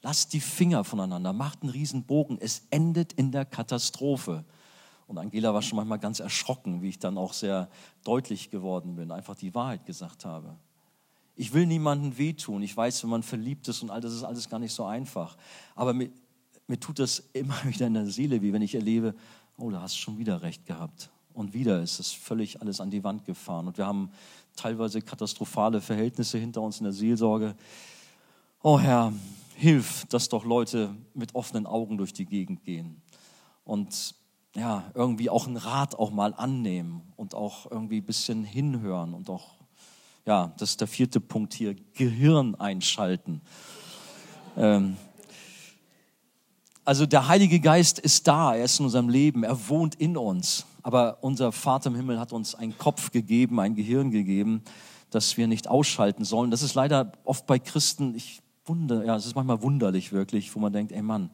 [0.02, 2.38] Lasst die Finger voneinander, macht einen Riesenbogen.
[2.39, 4.43] Es endet in der Katastrophe.
[5.08, 7.70] Und Angela war schon manchmal ganz erschrocken, wie ich dann auch sehr
[8.04, 10.56] deutlich geworden bin, einfach die Wahrheit gesagt habe.
[11.36, 12.64] Ich will niemandem wehtun.
[12.64, 15.38] Ich weiß, wenn man verliebt ist und all das ist alles gar nicht so einfach.
[15.76, 16.10] Aber mir,
[16.68, 19.14] mir tut das immer wieder in der Seele, wie wenn ich erlebe,
[19.58, 21.10] oh, da hast du schon wieder recht gehabt.
[21.34, 23.68] Und wieder ist es völlig alles an die Wand gefahren.
[23.68, 24.12] Und wir haben
[24.56, 27.56] teilweise katastrophale Verhältnisse hinter uns in der Seelsorge.
[28.64, 29.14] Oh Herr,
[29.56, 33.02] hilf, dass doch Leute mit offenen Augen durch die Gegend gehen
[33.64, 34.16] und
[34.56, 39.30] ja, irgendwie auch einen Rat auch mal annehmen und auch irgendwie ein bisschen hinhören und
[39.30, 39.62] auch
[40.26, 43.41] ja, das ist der vierte Punkt hier, Gehirn einschalten.
[44.56, 44.97] Ähm,
[46.86, 50.66] also der Heilige Geist ist da, er ist in unserem Leben, er wohnt in uns.
[50.84, 54.64] Aber unser Vater im Himmel hat uns einen Kopf gegeben, ein Gehirn gegeben,
[55.12, 56.50] das wir nicht ausschalten sollen.
[56.50, 60.60] Das ist leider oft bei Christen, ich wundere, ja, es ist manchmal wunderlich wirklich, wo
[60.60, 61.30] man denkt, ey Mann,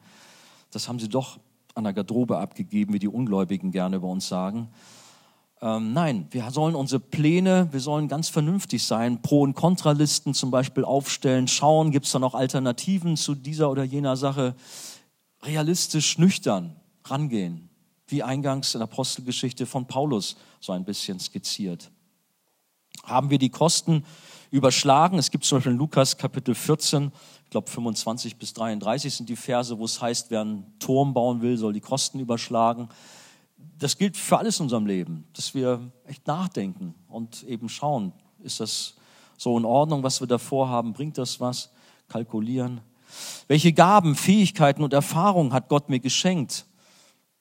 [0.71, 1.39] das haben sie doch
[1.75, 4.69] an der Garderobe abgegeben, wie die Ungläubigen gerne über uns sagen.
[5.61, 10.51] Ähm, nein, wir sollen unsere Pläne, wir sollen ganz vernünftig sein, Pro- und Kontralisten zum
[10.51, 14.55] Beispiel aufstellen, schauen, gibt es da noch Alternativen zu dieser oder jener Sache,
[15.47, 16.75] realistisch, nüchtern
[17.05, 17.69] rangehen,
[18.07, 21.89] wie eingangs in der Apostelgeschichte von Paulus so ein bisschen skizziert.
[23.03, 24.05] Haben wir die Kosten
[24.51, 25.17] überschlagen?
[25.17, 27.11] Es gibt zum Beispiel in Lukas Kapitel 14,
[27.45, 31.41] ich glaube 25 bis 33 sind die Verse, wo es heißt, wer einen Turm bauen
[31.41, 32.89] will, soll die Kosten überschlagen
[33.79, 38.59] das gilt für alles in unserem Leben, dass wir echt nachdenken und eben schauen, ist
[38.59, 38.95] das
[39.37, 41.71] so in Ordnung, was wir da vorhaben, bringt das was,
[42.07, 42.81] kalkulieren.
[43.47, 46.65] Welche Gaben, Fähigkeiten und Erfahrungen hat Gott mir geschenkt?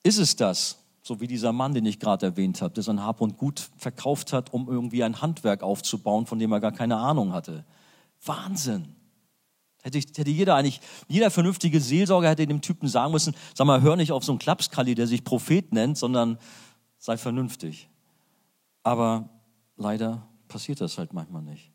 [0.02, 3.20] Ist es das, so wie dieser Mann, den ich gerade erwähnt habe, der sein Hab
[3.20, 7.32] und Gut verkauft hat, um irgendwie ein Handwerk aufzubauen, von dem er gar keine Ahnung
[7.32, 7.64] hatte?
[8.24, 8.94] Wahnsinn.
[9.82, 13.82] Hätte, ich, hätte jeder eigentlich, jeder vernünftige Seelsorger hätte dem Typen sagen müssen, sag mal,
[13.82, 16.38] hör nicht auf so einen Klapskalli, der sich Prophet nennt, sondern
[16.98, 17.88] sei vernünftig.
[18.82, 19.28] Aber
[19.76, 21.70] leider passiert das halt manchmal nicht.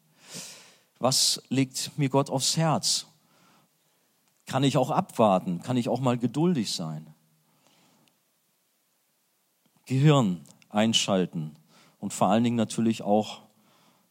[1.00, 3.08] Was legt mir Gott aufs Herz?
[4.52, 5.62] Kann ich auch abwarten?
[5.62, 7.08] Kann ich auch mal geduldig sein?
[9.86, 11.56] Gehirn einschalten
[12.02, 13.43] und vor allen Dingen natürlich auch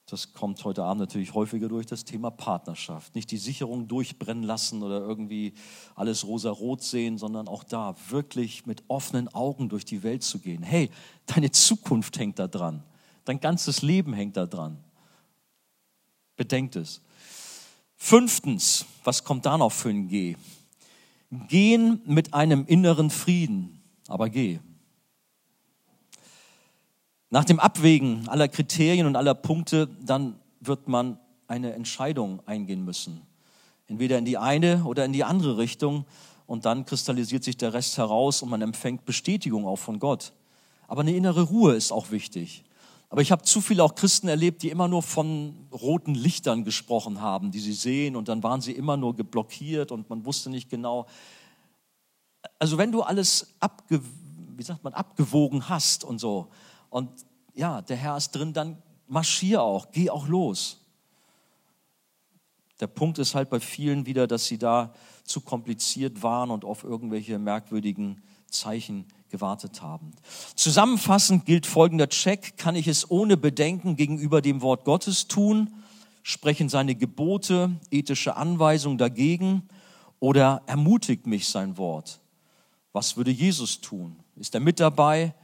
[0.07, 3.15] das kommt heute Abend natürlich häufiger durch das Thema Partnerschaft.
[3.15, 5.53] Nicht die Sicherung durchbrennen lassen oder irgendwie
[5.95, 10.63] alles rosa-rot sehen, sondern auch da wirklich mit offenen Augen durch die Welt zu gehen.
[10.63, 10.91] Hey,
[11.27, 12.83] deine Zukunft hängt da dran.
[13.27, 14.83] Dein ganzes Leben hängt da dran.
[16.37, 17.03] Bedenkt es.
[18.03, 20.35] Fünftens, was kommt da noch für ein G?
[21.49, 24.59] Gehen mit einem inneren Frieden, aber geh.
[27.29, 33.21] Nach dem Abwägen aller Kriterien und aller Punkte, dann wird man eine Entscheidung eingehen müssen.
[33.87, 36.07] Entweder in die eine oder in die andere Richtung.
[36.47, 40.33] Und dann kristallisiert sich der Rest heraus und man empfängt Bestätigung auch von Gott.
[40.89, 42.65] Aber eine innere Ruhe ist auch wichtig.
[43.11, 47.21] Aber ich habe zu viele auch Christen erlebt, die immer nur von roten Lichtern gesprochen
[47.21, 50.71] haben, die sie sehen und dann waren sie immer nur geblockiert und man wusste nicht
[50.71, 51.07] genau.
[52.61, 54.01] Also wenn du alles abge,
[54.57, 56.51] wie sagt man, abgewogen hast und so
[56.89, 57.11] und
[57.55, 60.79] ja, der Herr ist drin, dann marschier auch, geh auch los.
[62.79, 64.95] Der Punkt ist halt bei vielen wieder, dass sie da
[65.25, 70.13] zu kompliziert waren und auf irgendwelche merkwürdigen Zeichen gewartet haben.
[70.55, 72.57] Zusammenfassend gilt folgender Check.
[72.57, 75.71] Kann ich es ohne Bedenken gegenüber dem Wort Gottes tun?
[76.23, 79.69] Sprechen seine Gebote, ethische Anweisungen dagegen?
[80.19, 82.21] Oder ermutigt mich sein Wort?
[82.93, 84.17] Was würde Jesus tun?
[84.37, 85.35] Ist er mit dabei?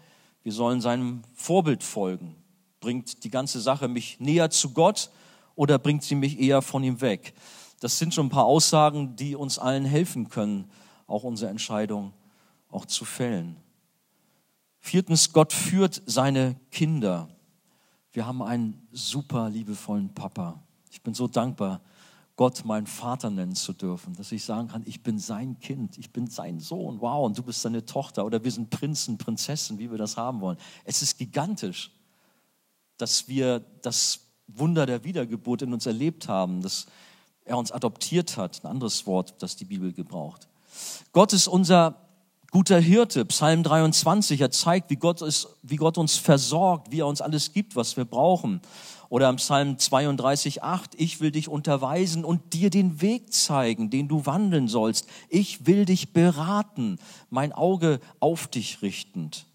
[0.43, 2.37] Wir sollen seinem Vorbild folgen.
[2.81, 5.11] Bringt die ganze Sache mich näher zu Gott
[5.55, 7.35] oder bringt sie mich eher von ihm weg?
[7.81, 10.71] Das sind schon ein paar Aussagen, die uns allen helfen können,
[11.07, 12.13] auch unsere Entscheidung
[12.71, 13.57] auch zu fällen.
[14.87, 17.29] Viertens, Gott führt seine Kinder.
[18.13, 20.63] Wir haben einen super liebevollen Papa.
[20.93, 21.81] Ich bin so dankbar,
[22.37, 26.13] Gott meinen Vater nennen zu dürfen, dass ich sagen kann, ich bin sein Kind, ich
[26.13, 29.91] bin sein Sohn, wow, und du bist seine Tochter oder wir sind Prinzen, Prinzessin, wie
[29.91, 30.59] wir das haben wollen.
[30.85, 31.91] Es ist gigantisch,
[32.97, 36.87] dass wir das Wunder der Wiedergeburt in uns erlebt haben, dass
[37.45, 40.47] er uns adoptiert hat, ein anderes Wort, das die Bibel gebraucht.
[41.11, 42.06] Gott ist unser
[42.51, 47.07] guter Hirte, Psalm 23, er zeigt, wie Gott, ist, wie Gott uns versorgt, wie er
[47.07, 48.61] uns alles gibt, was wir brauchen.
[49.09, 54.09] Oder im Psalm 32, 8, ich will dich unterweisen und dir den Weg zeigen, den
[54.09, 55.09] du wandeln sollst.
[55.29, 56.99] Ich will dich beraten,
[57.31, 59.47] mein Auge auf dich richtend.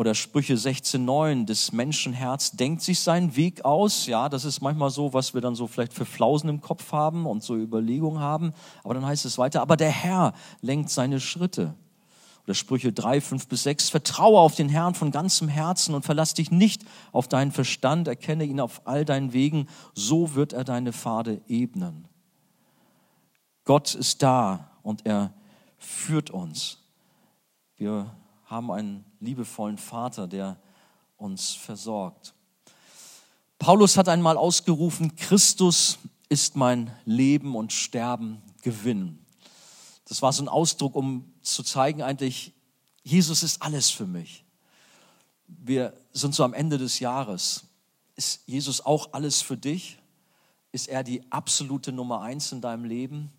[0.00, 4.06] Oder Sprüche 16,9, des Menschenherz denkt sich seinen Weg aus.
[4.06, 7.26] Ja, das ist manchmal so, was wir dann so vielleicht für Flausen im Kopf haben
[7.26, 8.54] und so Überlegungen haben.
[8.82, 10.32] Aber dann heißt es weiter, aber der Herr
[10.62, 11.74] lenkt seine Schritte.
[12.44, 16.32] Oder Sprüche 3, 5 bis 6, vertraue auf den Herrn von ganzem Herzen und verlass
[16.32, 16.82] dich nicht
[17.12, 22.08] auf deinen Verstand, erkenne ihn auf all deinen Wegen, so wird er deine Pfade ebnen.
[23.66, 25.34] Gott ist da und er
[25.76, 26.78] führt uns.
[27.76, 28.10] Wir
[28.50, 30.58] haben einen liebevollen Vater, der
[31.16, 32.34] uns versorgt.
[33.60, 35.98] Paulus hat einmal ausgerufen, Christus
[36.28, 39.24] ist mein Leben und Sterben Gewinn.
[40.06, 42.52] Das war so ein Ausdruck, um zu zeigen, eigentlich,
[43.04, 44.44] Jesus ist alles für mich.
[45.46, 47.64] Wir sind so am Ende des Jahres.
[48.16, 49.98] Ist Jesus auch alles für dich?
[50.72, 53.32] Ist er die absolute Nummer eins in deinem Leben?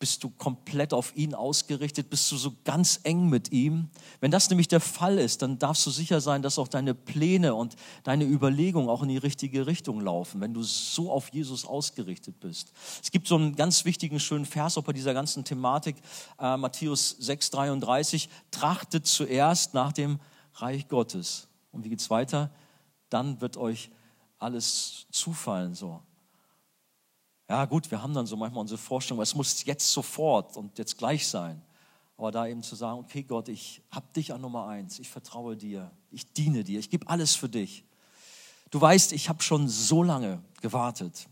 [0.00, 2.08] Bist du komplett auf ihn ausgerichtet?
[2.08, 3.90] Bist du so ganz eng mit ihm?
[4.20, 7.56] Wenn das nämlich der Fall ist, dann darfst du sicher sein, dass auch deine Pläne
[7.56, 7.74] und
[8.04, 12.72] deine Überlegungen auch in die richtige Richtung laufen, wenn du so auf Jesus ausgerichtet bist.
[13.02, 15.96] Es gibt so einen ganz wichtigen, schönen Vers auch bei dieser ganzen Thematik,
[16.38, 20.20] äh, Matthäus 6, 33, trachtet zuerst nach dem
[20.54, 21.48] Reich Gottes.
[21.72, 22.52] Und wie geht's weiter?
[23.10, 23.90] Dann wird euch
[24.38, 26.00] alles zufallen, so.
[27.50, 30.98] Ja gut, wir haben dann so manchmal unsere Vorstellung, es muss jetzt sofort und jetzt
[30.98, 31.62] gleich sein.
[32.18, 35.56] Aber da eben zu sagen, okay Gott, ich habe dich an Nummer eins, ich vertraue
[35.56, 37.84] dir, ich diene dir, ich gebe alles für dich.
[38.70, 41.26] Du weißt, ich habe schon so lange gewartet,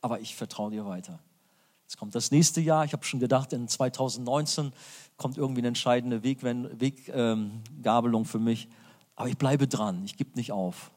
[0.00, 1.18] aber ich vertraue dir weiter.
[1.82, 4.72] Jetzt kommt das nächste Jahr, ich habe schon gedacht, in 2019
[5.16, 8.68] kommt irgendwie eine entscheidende Weggabelung ähm, für mich.
[9.16, 10.92] Aber ich bleibe dran, ich gebe nicht auf.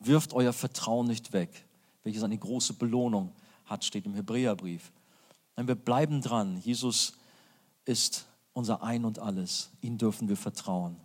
[0.00, 1.66] Wirft euer Vertrauen nicht weg,
[2.02, 4.92] welches eine große Belohnung ist hat, steht im Hebräerbrief.
[5.56, 6.58] Nein, wir bleiben dran.
[6.58, 7.14] Jesus
[7.84, 9.70] ist unser Ein und alles.
[9.80, 10.96] Ihn dürfen wir vertrauen.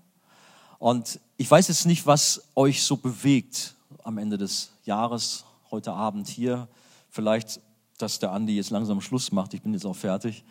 [0.79, 6.27] Und ich weiß jetzt nicht, was euch so bewegt am Ende des Jahres, heute Abend
[6.27, 6.67] hier.
[7.09, 7.59] Vielleicht,
[7.97, 9.53] dass der Andi jetzt langsam Schluss macht.
[9.53, 10.43] Ich bin jetzt auch fertig.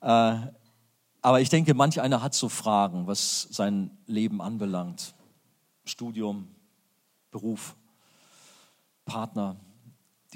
[0.00, 0.36] Äh,
[1.22, 5.14] aber ich denke, manch einer hat so Fragen, was sein Leben anbelangt.
[5.84, 6.48] Studium,
[7.30, 7.76] Beruf,
[9.04, 9.56] Partner,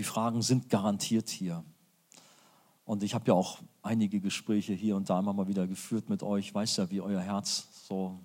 [0.00, 1.62] die Fragen sind garantiert hier.
[2.86, 6.22] Und ich habe ja auch einige Gespräche hier und da immer mal wieder geführt mit
[6.22, 6.46] euch.
[6.46, 8.18] Ich weiß ja, wie euer Herz so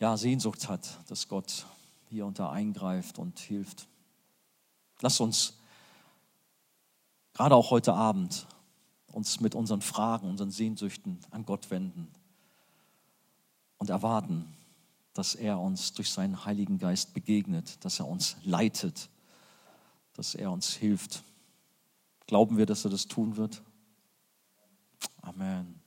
[0.00, 1.64] ja, Sehnsucht hat, dass Gott
[2.08, 3.86] hier unter eingreift und hilft.
[5.00, 5.56] Lasst uns
[7.32, 8.48] gerade auch heute Abend
[9.06, 12.12] uns mit unseren Fragen, unseren Sehnsüchten an Gott wenden
[13.78, 14.56] und erwarten,
[15.14, 19.08] dass er uns durch seinen Heiligen Geist begegnet, dass er uns leitet
[20.14, 21.22] dass er uns hilft.
[22.26, 23.62] Glauben wir, dass er das tun wird?
[25.20, 25.81] Amen.